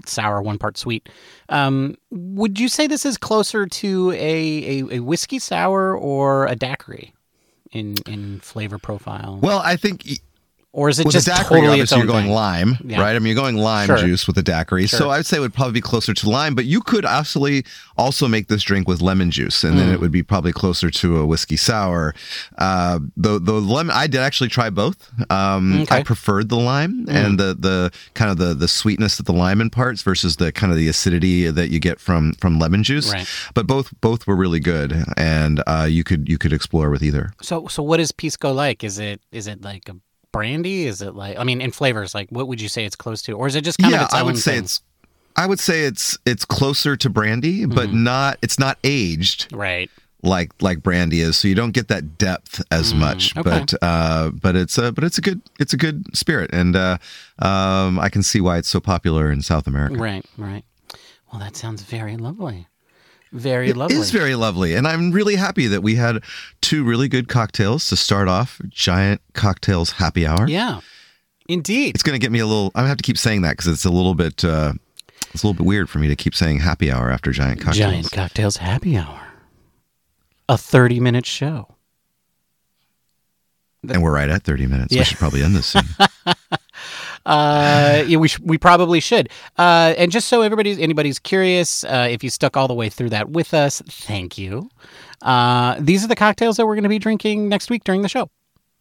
sour 0.06 0.40
one 0.40 0.60
part 0.60 0.78
sweet 0.78 1.10
um, 1.50 1.96
would 2.12 2.60
you 2.60 2.68
say 2.68 2.86
this 2.86 3.08
is 3.08 3.18
closer 3.18 3.66
to 3.66 4.12
a, 4.12 4.82
a, 4.82 4.98
a 4.98 5.00
whiskey 5.00 5.40
sour 5.40 5.98
or 5.98 6.46
a 6.46 6.56
daiquiri 6.56 7.12
in 7.72 7.96
in 8.06 8.40
flavor 8.42 8.78
profile 8.78 9.40
well 9.42 9.62
I 9.66 9.76
think 9.76 10.06
or 10.72 10.88
is 10.88 11.00
it 11.00 11.06
with 11.06 11.14
just 11.14 11.28
a 11.28 11.32
daiquiri, 11.32 11.62
totally 11.62 11.68
obviously 11.82 11.98
you're 11.98 12.06
going 12.06 12.26
thing? 12.26 12.34
lime, 12.34 12.78
yeah. 12.86 13.02
right? 13.02 13.16
I 13.16 13.20
mean, 13.20 13.34
you're 13.34 13.42
going 13.42 13.58
lime 13.58 13.88
sure. 13.88 13.98
juice 13.98 14.28
with 14.28 14.36
the 14.36 14.44
daiquiri. 14.44 14.86
Sure. 14.86 15.00
So 15.00 15.10
I 15.10 15.18
would 15.18 15.26
say 15.26 15.38
it 15.38 15.40
would 15.40 15.54
probably 15.54 15.74
be 15.74 15.82
closer 15.82 16.14
to 16.14 16.30
lime, 16.30 16.54
but 16.54 16.66
you 16.66 16.82
could 16.82 17.06
actually 17.06 17.66
also 17.98 18.28
make 18.28 18.50
this 18.50 18.62
drink 18.62 18.88
with 18.88 19.02
lemon 19.02 19.32
juice, 19.32 19.64
and 19.64 19.74
mm. 19.74 19.80
then 19.80 19.92
it 19.92 20.00
would 20.00 20.12
be 20.12 20.22
probably 20.22 20.52
closer 20.52 20.92
to 20.92 21.18
a 21.18 21.26
whiskey 21.26 21.58
sour. 21.58 22.14
Uh, 22.60 23.00
the 23.18 23.40
the 23.40 23.54
lemon, 23.54 23.96
I 23.96 24.06
did 24.06 24.20
actually 24.20 24.50
try 24.50 24.70
both. 24.70 25.10
Um, 25.32 25.82
okay. 25.82 25.98
I 25.98 26.04
preferred 26.04 26.50
the 26.50 26.58
lime 26.58 27.08
mm. 27.08 27.16
and 27.16 27.40
the 27.40 27.56
the 27.58 27.92
kind 28.14 28.30
of 28.30 28.38
the 28.38 28.54
the 28.54 28.68
sweetness 28.68 29.18
that 29.18 29.26
the 29.26 29.34
lime 29.34 29.62
imparts 29.62 30.04
versus 30.04 30.36
the 30.36 30.52
kind 30.52 30.72
of 30.72 30.78
the 30.78 30.88
acidity 30.88 31.50
that 31.50 31.70
you 31.70 31.80
get 31.80 32.00
from 32.00 32.34
from 32.34 32.60
lemon 32.60 32.84
juice. 32.84 33.12
Right. 33.12 33.28
But 33.56 33.66
both 33.66 33.92
both 34.02 34.28
were 34.28 34.36
really 34.36 34.60
good, 34.60 35.04
and 35.18 35.64
uh, 35.66 35.88
you 35.90 36.04
could 36.04 36.30
you 36.30 36.38
could 36.38 36.54
explore 36.54 36.92
with 36.92 37.02
either. 37.02 37.34
So 37.42 37.66
so 37.66 37.82
what 37.82 38.00
is 38.00 38.12
pisco 38.12 38.54
like? 38.54 38.84
Is 38.84 39.00
it 39.00 39.22
is 39.32 39.48
it 39.48 39.64
like 39.64 39.90
a 39.90 39.96
brandy? 40.32 40.86
Is 40.86 41.02
it 41.02 41.16
like 41.16 41.38
I 41.38 41.44
mean 41.44 41.62
in 41.62 41.72
flavors 41.72 42.14
like 42.14 42.30
what 42.30 42.48
would 42.48 42.62
you 42.62 42.70
say 42.70 42.86
it's 42.86 42.96
close 42.96 43.22
to 43.24 43.34
or 43.34 43.48
is 43.48 43.56
it 43.56 43.64
just 43.64 43.80
kind 43.80 43.92
yeah, 43.92 44.02
of 44.02 44.06
its 44.06 44.14
I 44.14 44.24
would 44.24 44.38
say 44.38 44.56
thing? 44.56 44.64
it's 44.64 44.82
I 45.36 45.46
would 45.46 45.60
say 45.60 45.82
it's 45.86 46.18
it's 46.26 46.46
closer 46.46 46.96
to 46.98 47.10
brandy 47.10 47.66
but 47.66 47.90
Mhm. 47.90 47.94
not 48.04 48.38
it's 48.42 48.60
not 48.60 48.78
aged 48.84 49.54
right. 49.54 49.90
like 50.22 50.52
like 50.62 50.84
brandy 50.84 51.22
is 51.22 51.38
so 51.38 51.48
you 51.48 51.56
don't 51.56 51.72
get 51.72 51.88
that 51.88 52.18
depth 52.18 52.62
as 52.72 52.94
Mm, 52.94 53.00
much 53.00 53.38
okay. 53.38 53.50
but 53.50 53.74
uh 53.82 54.30
but 54.32 54.56
it's 54.56 54.78
a 54.78 54.92
but 54.92 55.04
it's 55.04 55.18
a 55.18 55.22
good 55.22 55.42
it's 55.60 55.74
a 55.74 55.78
good 55.78 56.06
spirit 56.16 56.50
and 56.54 56.76
uh 56.76 56.98
um 57.40 58.00
I 58.00 58.10
can 58.10 58.22
see 58.24 58.42
why 58.42 58.58
it's 58.58 58.70
so 58.70 58.80
popular 58.80 59.32
in 59.32 59.42
South 59.42 59.66
America. 59.68 59.96
Right, 59.96 60.26
right. 60.38 60.66
Well, 61.32 61.40
that 61.40 61.56
sounds 61.56 61.84
very 61.84 62.18
lovely. 62.18 62.68
Very 63.32 63.70
It 63.70 63.78
lovely. 63.78 63.98
is 63.98 64.10
very 64.12 64.34
lovely. 64.36 64.74
And 64.74 64.88
I'm 64.88 65.12
really 65.12 65.36
happy 65.36 65.68
that 65.68 65.82
we 65.84 65.96
had 65.96 66.24
two 66.62 66.84
really 66.84 67.08
good 67.08 67.28
cocktails 67.28 67.88
to 67.90 67.96
start 67.96 68.28
off 68.28 68.60
Giant 68.70 69.22
Cocktails 69.34 69.92
Happy 69.92 70.26
Hour. 70.26 70.48
yeah, 70.48 70.80
indeed. 71.48 71.94
It's 71.96 72.02
going 72.04 72.20
to 72.20 72.24
get 72.24 72.32
me 72.32 72.40
a 72.40 72.48
little, 72.48 72.72
I 72.74 72.88
have 72.88 72.98
to 72.98 73.04
keep 73.04 73.18
saying 73.20 73.44
that 73.44 73.52
because 73.52 73.68
it's 73.68 73.86
a 73.86 73.92
little 73.92 74.16
bit, 74.16 74.44
uh, 74.44 74.74
it's 75.32 75.44
a 75.44 75.48
little 75.48 75.54
bit 75.64 75.68
weird 75.68 75.90
for 75.92 76.00
me 76.00 76.08
to 76.08 76.16
keep 76.16 76.34
saying 76.34 76.60
happy 76.62 76.92
hour 76.92 77.12
after 77.12 77.32
Giant 77.32 77.60
Cocktails. 77.60 77.78
Giant 77.78 78.12
Cocktails 78.12 78.58
Happy 78.58 78.98
Hour, 78.98 79.22
a 80.48 80.58
thirty-minute 80.58 81.28
show. 81.28 81.76
and 83.88 84.02
we're 84.02 84.12
right 84.14 84.30
at 84.30 84.42
30 84.44 84.66
minutes. 84.66 84.92
Yeah. 84.94 85.02
We 85.02 85.06
should 85.06 85.18
probably 85.20 85.44
end 85.44 85.56
this 85.56 85.68
soon. 85.68 85.84
Uh, 87.26 88.04
yeah, 88.08 88.18
we 88.18 88.28
sh- 88.28 88.40
we 88.40 88.58
probably 88.58 89.00
should. 89.00 89.30
Uh, 89.58 89.94
and 89.98 90.12
just 90.12 90.28
so 90.28 90.42
everybody's 90.42 90.80
anybody's 90.80 91.20
curious, 91.20 91.84
uh, 91.84 92.08
if 92.10 92.24
you 92.24 92.30
stuck 92.30 92.58
all 92.58 92.68
the 92.68 92.74
way 92.74 92.90
through 92.90 93.10
that 93.10 93.30
with 93.30 93.54
us, 93.54 93.82
thank 93.88 94.38
you. 94.38 94.70
Uh, 95.22 95.76
these 95.80 96.04
are 96.04 96.08
the 96.08 96.16
cocktails 96.16 96.58
that 96.58 96.66
we're 96.66 96.76
going 96.76 96.84
to 96.84 96.90
be 96.90 97.00
drinking 97.00 97.50
next 97.50 97.70
week 97.70 97.84
during 97.84 98.02
the 98.02 98.10
show. 98.10 98.30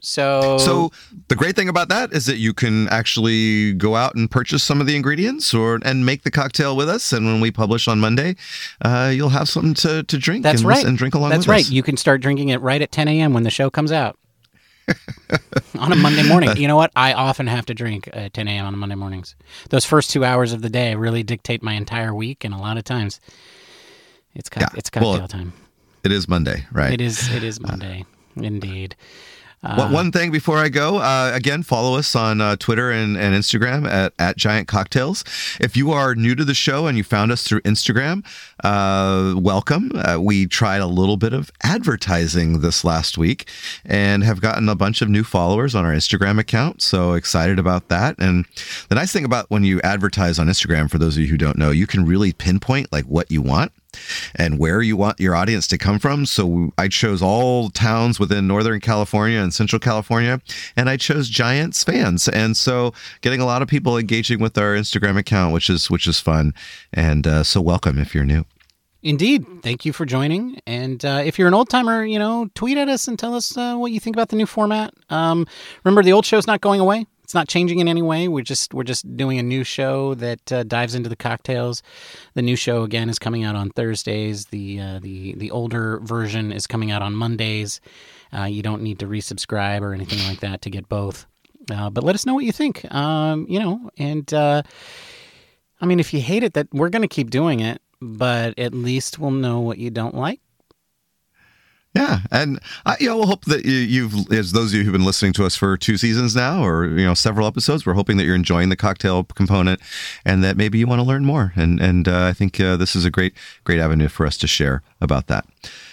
So, 0.01 0.59
So 0.59 0.93
the 1.27 1.35
great 1.35 1.57
thing 1.57 1.69
about 1.69 1.89
that 1.89 2.13
is 2.13 2.27
that 2.27 2.37
you 2.37 2.55
can 2.55 2.89
actually 2.89 3.73
go 3.73 3.97
out 3.97 4.15
and 4.15 4.31
purchase 4.31 4.63
some 4.63 4.81
of 4.81 4.87
the 4.87 4.95
ingredients 4.95 5.53
or 5.53 5.81
and 5.85 6.07
make 6.07 6.23
the 6.23 6.31
cocktail 6.31 6.77
with 6.77 6.89
us. 6.89 7.13
And 7.13 7.27
when 7.27 7.41
we 7.41 7.51
publish 7.51 7.89
on 7.89 7.99
Monday, 7.99 8.37
uh, 8.81 9.11
you'll 9.13 9.31
have 9.31 9.49
something 9.49 9.75
to, 9.75 10.05
to 10.05 10.19
drink 10.19 10.45
that's 10.45 10.61
and, 10.61 10.69
right. 10.69 10.85
and 10.85 10.97
drink 10.97 11.15
along 11.15 11.31
That's 11.31 11.49
right. 11.49 11.65
us. 11.65 11.71
You 11.71 11.83
can 11.83 11.97
start 11.97 12.21
drinking 12.21 12.51
it 12.51 12.61
right 12.61 12.81
at 12.81 12.93
10 12.93 13.09
a.m. 13.09 13.33
when 13.33 13.43
the 13.43 13.51
show 13.51 13.71
comes 13.71 13.91
out. 13.91 14.17
On 15.79 15.93
a 15.93 15.97
Monday 15.97 16.27
morning. 16.27 16.51
You 16.57 16.67
know 16.69 16.77
what? 16.77 16.91
I 16.97 17.13
often 17.13 17.47
have 17.47 17.67
to 17.67 17.75
drink 17.75 18.09
at 18.13 18.33
10 18.35 18.49
a.m. 18.49 18.67
on 18.67 18.77
Monday 18.79 18.95
mornings. 18.95 19.37
Those 19.71 19.85
first 19.85 20.11
two 20.11 20.25
hours 20.25 20.53
of 20.53 20.63
the 20.63 20.71
day 20.71 20.95
really 20.95 21.23
dictate 21.23 21.63
my 21.63 21.75
entire 21.75 22.15
week, 22.15 22.45
and 22.45 22.55
a 22.55 22.59
lot 22.59 22.77
of 22.79 22.85
times 22.85 23.21
it's 24.35 24.49
co- 24.49 24.61
Yeah. 24.61 24.69
it's 24.75 24.91
cocktail 24.91 25.19
Well, 25.19 25.29
time. 25.29 25.53
It 26.05 26.13
is 26.13 26.29
Monday, 26.29 26.67
right? 26.73 26.93
It 26.93 27.01
is 27.01 27.29
it 27.33 27.43
is 27.45 27.59
uh, 27.59 27.67
Monday, 27.69 28.05
indeed. 28.37 28.97
One- 29.61 29.93
one 29.93 30.13
thing 30.13 30.31
before 30.31 30.59
I 30.59 30.69
go, 30.69 30.99
uh, 30.99 31.33
again, 31.35 31.63
follow 31.65 31.99
us 31.99 32.15
on 32.15 32.41
uh, 32.41 32.55
Twitter 32.57 32.91
and, 32.93 33.17
and 33.17 33.35
Instagram 33.35 33.89
at, 33.89 34.13
at 34.19 34.37
Giant 34.37 34.69
Cocktails. 34.69 35.25
If 35.61 35.77
you 35.77 35.91
are 35.91 36.15
new 36.15 36.35
to 36.37 36.45
the 36.45 36.55
show 36.55 36.87
and 36.87 36.97
you 36.97 37.03
found 37.03 37.33
us 37.33 37.43
through 37.43 37.61
Instagram, 37.63 38.25
uh, 38.63 39.35
welcome. 39.37 39.91
Uh, 39.95 40.19
we 40.21 40.47
tried 40.47 40.81
a 40.81 40.87
little 40.87 41.17
bit 41.17 41.33
of 41.33 41.51
advertising 41.65 42.61
this 42.61 42.85
last 42.85 43.19
week 43.19 43.49
and 43.85 44.23
have 44.23 44.41
gotten 44.41 44.69
a 44.69 44.75
bunch 44.77 45.03
of 45.03 45.09
new 45.09 45.25
followers 45.25 45.75
on 45.75 45.85
our 45.85 45.93
Instagram 45.93 46.39
account. 46.39 46.81
So 46.81 47.15
excited 47.15 47.59
about 47.59 47.89
that. 47.89 48.15
And 48.19 48.45
the 48.89 48.95
nice 48.95 49.13
thing 49.13 49.25
about 49.25 49.51
when 49.51 49.65
you 49.65 49.81
advertise 49.83 50.39
on 50.39 50.47
Instagram, 50.47 50.89
for 50.91 50.99
those 50.99 51.17
of 51.17 51.23
you 51.23 51.29
who 51.29 51.37
don't 51.37 51.59
know, 51.59 51.71
you 51.71 51.87
can 51.87 52.07
really 52.07 52.33
pinpoint 52.33 52.93
like 52.93 53.07
what 53.07 53.31
you 53.31 53.43
want 53.43 53.73
and 54.35 54.59
where 54.59 54.83
you 54.83 54.97
want 54.97 55.21
your 55.21 55.35
audience 55.35 55.67
to 55.69 55.79
come 55.79 55.99
from. 55.99 56.27
So 56.27 56.73
I 56.79 56.89
chose 56.89 57.23
all 57.23 57.71
towns 57.71 58.21
within 58.21 58.47
Northern 58.47 58.81
California 58.81 59.41
and 59.41 59.53
Central 59.53 59.81
California, 59.81 60.41
and 60.77 60.89
I 60.89 60.97
chose 60.97 61.29
Giants 61.29 61.85
fans. 61.85 62.29
And 62.29 62.57
so 62.57 62.93
getting 63.21 63.41
a 63.41 63.47
lot 63.47 63.63
of 63.63 63.69
people 63.69 63.97
engaging 63.97 64.41
with 64.41 64.57
our 64.59 64.75
Instagram 64.75 65.19
account, 65.19 65.55
which 65.55 65.71
is 65.71 65.91
which 65.91 66.07
is 66.07 66.21
fun. 66.21 66.55
And 66.93 67.27
uh, 67.27 67.43
so 67.43 67.61
welcome 67.61 67.99
if 67.99 68.15
you're 68.15 68.25
new. 68.25 68.45
Indeed. 69.03 69.47
Thank 69.63 69.85
you 69.85 69.93
for 69.93 70.05
joining. 70.05 70.61
And 70.67 71.05
uh, 71.05 71.23
if 71.25 71.39
you're 71.39 71.47
an 71.47 71.55
old 71.55 71.69
timer, 71.69 72.05
you 72.05 72.19
know, 72.19 72.51
tweet 72.55 72.77
at 72.79 72.89
us 72.89 73.07
and 73.07 73.17
tell 73.17 73.35
us 73.35 73.57
uh, 73.57 73.77
what 73.77 73.93
you 73.93 74.01
think 74.01 74.17
about 74.17 74.31
the 74.31 74.37
new 74.37 74.47
format. 74.47 74.93
Um, 75.09 75.47
remember, 75.85 76.03
the 76.03 76.13
old 76.13 76.27
show's 76.27 76.49
not 76.49 76.61
going 76.61 76.81
away. 76.81 77.07
It's 77.29 77.35
not 77.35 77.47
changing 77.47 77.81
in 77.81 77.89
any 77.89 78.01
way. 78.01 78.27
We're 78.27 78.43
just 78.43 78.73
we're 78.73 78.85
just 78.85 79.15
doing 79.15 79.39
a 79.39 79.43
new 79.43 79.63
show 79.63 80.15
that 80.15 80.51
uh, 80.51 80.63
dives 80.63 80.95
into 80.95 81.11
the 81.11 81.15
cocktails. 81.15 81.83
The 82.33 82.41
new 82.41 82.57
show 82.57 82.85
again 82.85 83.11
is 83.11 83.19
coming 83.19 83.45
out 83.45 83.55
on 83.55 83.69
Thursdays. 83.69 84.47
The 84.47 84.81
uh, 84.81 84.99
the 85.01 85.35
the 85.35 85.51
older 85.51 86.01
version 86.01 86.53
is 86.53 86.67
coming 86.67 86.91
out 86.91 87.03
on 87.03 87.15
Mondays. 87.15 87.83
Uh, 88.35 88.45
you 88.45 88.63
don't 88.63 88.81
need 88.81 88.99
to 89.01 89.07
resubscribe 89.07 89.83
or 89.83 89.93
anything 89.93 90.27
like 90.27 90.41
that 90.41 90.63
to 90.63 90.71
get 90.71 90.89
both. 90.89 91.27
Uh, 91.71 91.91
but 91.91 92.03
let 92.03 92.15
us 92.15 92.25
know 92.25 92.33
what 92.33 92.47
you 92.47 92.53
think. 92.53 92.91
Um, 92.95 93.45
you 93.47 93.59
know, 93.59 93.91
and 93.99 94.33
uh, 94.33 94.63
I 95.83 95.85
mean, 95.85 96.01
if 96.01 96.15
you 96.15 96.23
hate 96.23 96.45
it, 96.45 96.55
that 96.55 96.69
we're 96.73 96.89
going 96.89 97.03
to 97.03 97.09
keep 97.09 97.29
doing 97.29 97.61
it, 97.61 97.83
but 98.01 98.59
at 98.59 98.73
least 98.73 99.19
we'll 99.19 99.33
know 99.33 99.61
what 99.61 99.77
you 99.77 99.91
don't 99.91 100.15
like. 100.15 100.41
Yeah, 101.95 102.21
and 102.31 102.61
I, 102.85 102.97
you 103.01 103.09
know, 103.09 103.17
we'll 103.17 103.27
hope 103.27 103.47
that 103.47 103.65
you, 103.65 103.73
you've, 103.73 104.31
as 104.31 104.53
those 104.53 104.73
of 104.73 104.79
you 104.79 104.85
who've 104.85 104.93
been 104.93 105.07
listening 105.07 105.33
to 105.35 105.47
us 105.47 105.57
for 105.57 105.77
two 105.77 105.97
seasons 105.97 106.37
now, 106.37 106.63
or 106.63 106.87
you 106.87 107.05
know, 107.05 107.15
several 107.15 107.47
episodes, 107.47 107.87
we're 107.87 107.95
hoping 107.95 108.19
that 108.19 108.25
you're 108.25 108.35
enjoying 108.35 108.69
the 108.69 108.77
cocktail 108.77 109.25
component, 109.25 109.81
and 110.25 110.45
that 110.45 110.57
maybe 110.57 110.79
you 110.79 110.87
want 110.87 111.01
to 111.01 111.05
learn 111.05 111.25
more. 111.25 111.53
And 111.57 111.81
and 111.81 112.07
uh, 112.07 112.27
I 112.27 112.35
think 112.35 112.61
uh, 112.61 112.77
this 112.77 112.95
is 112.95 113.05
a 113.05 113.11
great 113.11 113.35
great 113.65 113.81
avenue 113.81 114.09
for 114.09 114.27
us 114.27 114.37
to 114.39 114.47
share 114.47 114.83
about 115.01 115.29
that. 115.29 115.47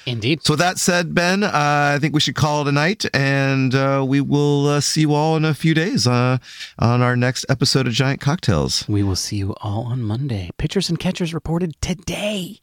Indeed. 0.05 0.43
So 0.43 0.53
with 0.53 0.59
that 0.59 0.77
said, 0.77 1.15
Ben, 1.15 1.43
uh, 1.43 1.51
I 1.53 1.97
think 1.99 2.13
we 2.13 2.19
should 2.19 2.35
call 2.35 2.61
it 2.61 2.67
a 2.67 2.71
night, 2.71 3.05
and 3.13 3.73
uh, 3.73 4.05
we 4.07 4.21
will 4.21 4.67
uh, 4.67 4.81
see 4.81 5.01
you 5.01 5.13
all 5.13 5.37
in 5.37 5.45
a 5.45 5.53
few 5.53 5.73
days 5.73 6.05
uh, 6.05 6.37
on 6.77 7.01
our 7.01 7.15
next 7.15 7.45
episode 7.49 7.87
of 7.87 7.93
Giant 7.93 8.19
Cocktails. 8.19 8.87
We 8.87 9.01
will 9.01 9.15
see 9.15 9.37
you 9.37 9.55
all 9.61 9.85
on 9.85 10.03
Monday. 10.03 10.51
Pitchers 10.57 10.89
and 10.89 10.99
catchers 10.99 11.33
reported 11.33 11.81
today. 11.81 12.59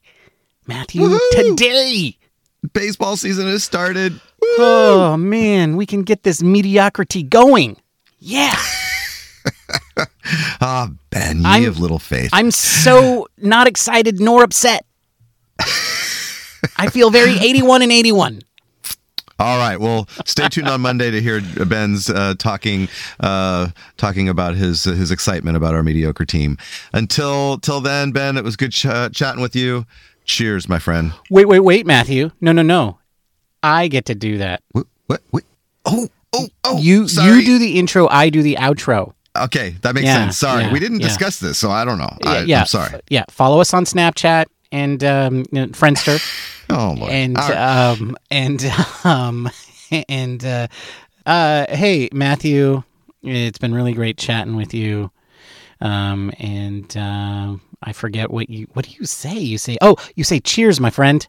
Matthew, 0.65 1.01
Woohoo! 1.01 1.19
today. 1.31 2.17
Baseball 2.71 3.17
season 3.17 3.47
has 3.47 3.63
started. 3.63 4.19
Oh, 4.41 5.17
man, 5.17 5.75
we 5.75 5.85
can 5.85 6.03
get 6.03 6.23
this 6.23 6.41
mediocrity 6.41 7.23
going. 7.23 7.77
Yeah. 8.19 8.55
Ah, 10.61 10.89
Ben, 11.09 11.39
ye 11.39 11.45
I'm- 11.45 11.65
of 11.65 11.77
little 11.79 11.99
faith. 11.99 12.29
I'm 12.31 12.49
so 12.49 13.27
not 13.37 13.67
excited 13.67 14.19
nor 14.21 14.41
upset. 14.43 14.85
I 16.77 16.87
feel 16.89 17.09
very 17.09 17.33
81 17.37 17.81
and 17.81 17.91
81. 17.91 18.41
All 19.39 19.57
right. 19.57 19.77
Well, 19.79 20.07
stay 20.25 20.47
tuned 20.47 20.69
on 20.69 20.79
Monday 20.79 21.11
to 21.11 21.21
hear 21.21 21.41
Ben's 21.65 22.09
uh, 22.09 22.35
talking 22.37 22.87
uh, 23.19 23.69
talking 23.97 24.29
about 24.29 24.55
his 24.55 24.85
his 24.85 25.11
excitement 25.11 25.57
about 25.57 25.73
our 25.73 25.83
mediocre 25.83 26.23
team. 26.25 26.57
Until 26.93 27.57
till 27.57 27.81
then, 27.81 28.11
Ben, 28.11 28.37
it 28.37 28.43
was 28.45 28.55
good 28.55 28.71
ch- 28.71 28.85
chatting 29.11 29.41
with 29.41 29.55
you. 29.55 29.85
Cheers, 30.25 30.69
my 30.69 30.79
friend. 30.79 31.13
Wait, 31.29 31.45
wait, 31.47 31.59
wait, 31.59 31.85
Matthew. 31.85 32.31
No, 32.41 32.51
no, 32.51 32.61
no. 32.61 32.99
I 33.61 33.87
get 33.87 34.05
to 34.05 34.15
do 34.15 34.37
that. 34.39 34.61
What? 34.71 34.87
What? 35.07 35.21
what? 35.31 35.43
Oh, 35.85 36.07
oh, 36.33 36.47
oh. 36.63 36.77
you 36.79 37.07
sorry. 37.07 37.39
you 37.39 37.45
do 37.45 37.59
the 37.59 37.77
intro, 37.77 38.07
I 38.07 38.29
do 38.29 38.41
the 38.41 38.55
outro. 38.55 39.13
Okay, 39.35 39.71
that 39.81 39.95
makes 39.95 40.05
Yeah, 40.05 40.15
sense. 40.25 40.37
Sorry, 40.37 40.63
yeah, 40.63 40.71
we 40.73 40.79
didn't 40.79 40.99
yeah. 41.01 41.07
discuss 41.07 41.39
this, 41.39 41.57
so 41.57 41.71
I 41.71 41.83
don't 41.85 41.97
know. 41.97 42.15
I, 42.23 42.43
yeah, 42.43 42.61
I'm 42.61 42.65
sorry. 42.67 42.99
yeah, 43.09 43.25
follow 43.29 43.59
us 43.59 43.73
on 43.73 43.83
Snapchat 43.85 44.45
and 44.71 45.03
um, 45.03 45.37
you 45.51 45.61
know, 45.61 45.67
Friendster. 45.67 46.19
Oh, 46.69 46.95
Lord. 46.97 47.11
and 47.11 47.35
right. 47.37 47.51
um 47.91 48.17
and 48.31 48.63
um 49.03 49.49
and 50.07 50.43
uh 50.43 50.67
uh 51.25 51.65
hey 51.69 52.09
Matthew 52.13 52.81
it's 53.21 53.57
been 53.59 53.73
really 53.75 53.91
great 53.93 54.17
chatting 54.17 54.55
with 54.55 54.73
you 54.73 55.11
um 55.81 56.31
and 56.39 56.95
uh, 56.95 57.55
I 57.83 57.93
forget 57.93 58.31
what 58.31 58.49
you 58.49 58.67
what 58.73 58.85
do 58.85 58.91
you 58.97 59.05
say 59.05 59.37
you 59.37 59.57
say 59.57 59.77
oh 59.81 59.95
you 60.15 60.23
say 60.23 60.39
cheers 60.39 60.79
my 60.79 60.89
friend 60.89 61.27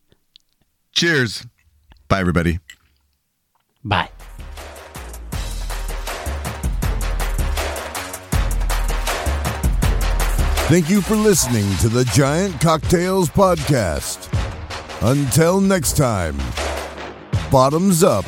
Cheers. 0.92 1.44
Bye, 2.06 2.20
everybody. 2.20 2.60
bye 3.82 4.08
Thank 10.68 10.88
you 10.88 11.02
for 11.02 11.14
listening 11.14 11.76
to 11.78 11.90
the 11.90 12.04
Giant 12.06 12.58
Cocktails 12.58 13.28
Podcast. 13.28 14.30
Until 15.02 15.60
next 15.60 15.94
time, 15.94 16.38
bottoms 17.50 18.02
up 18.02 18.24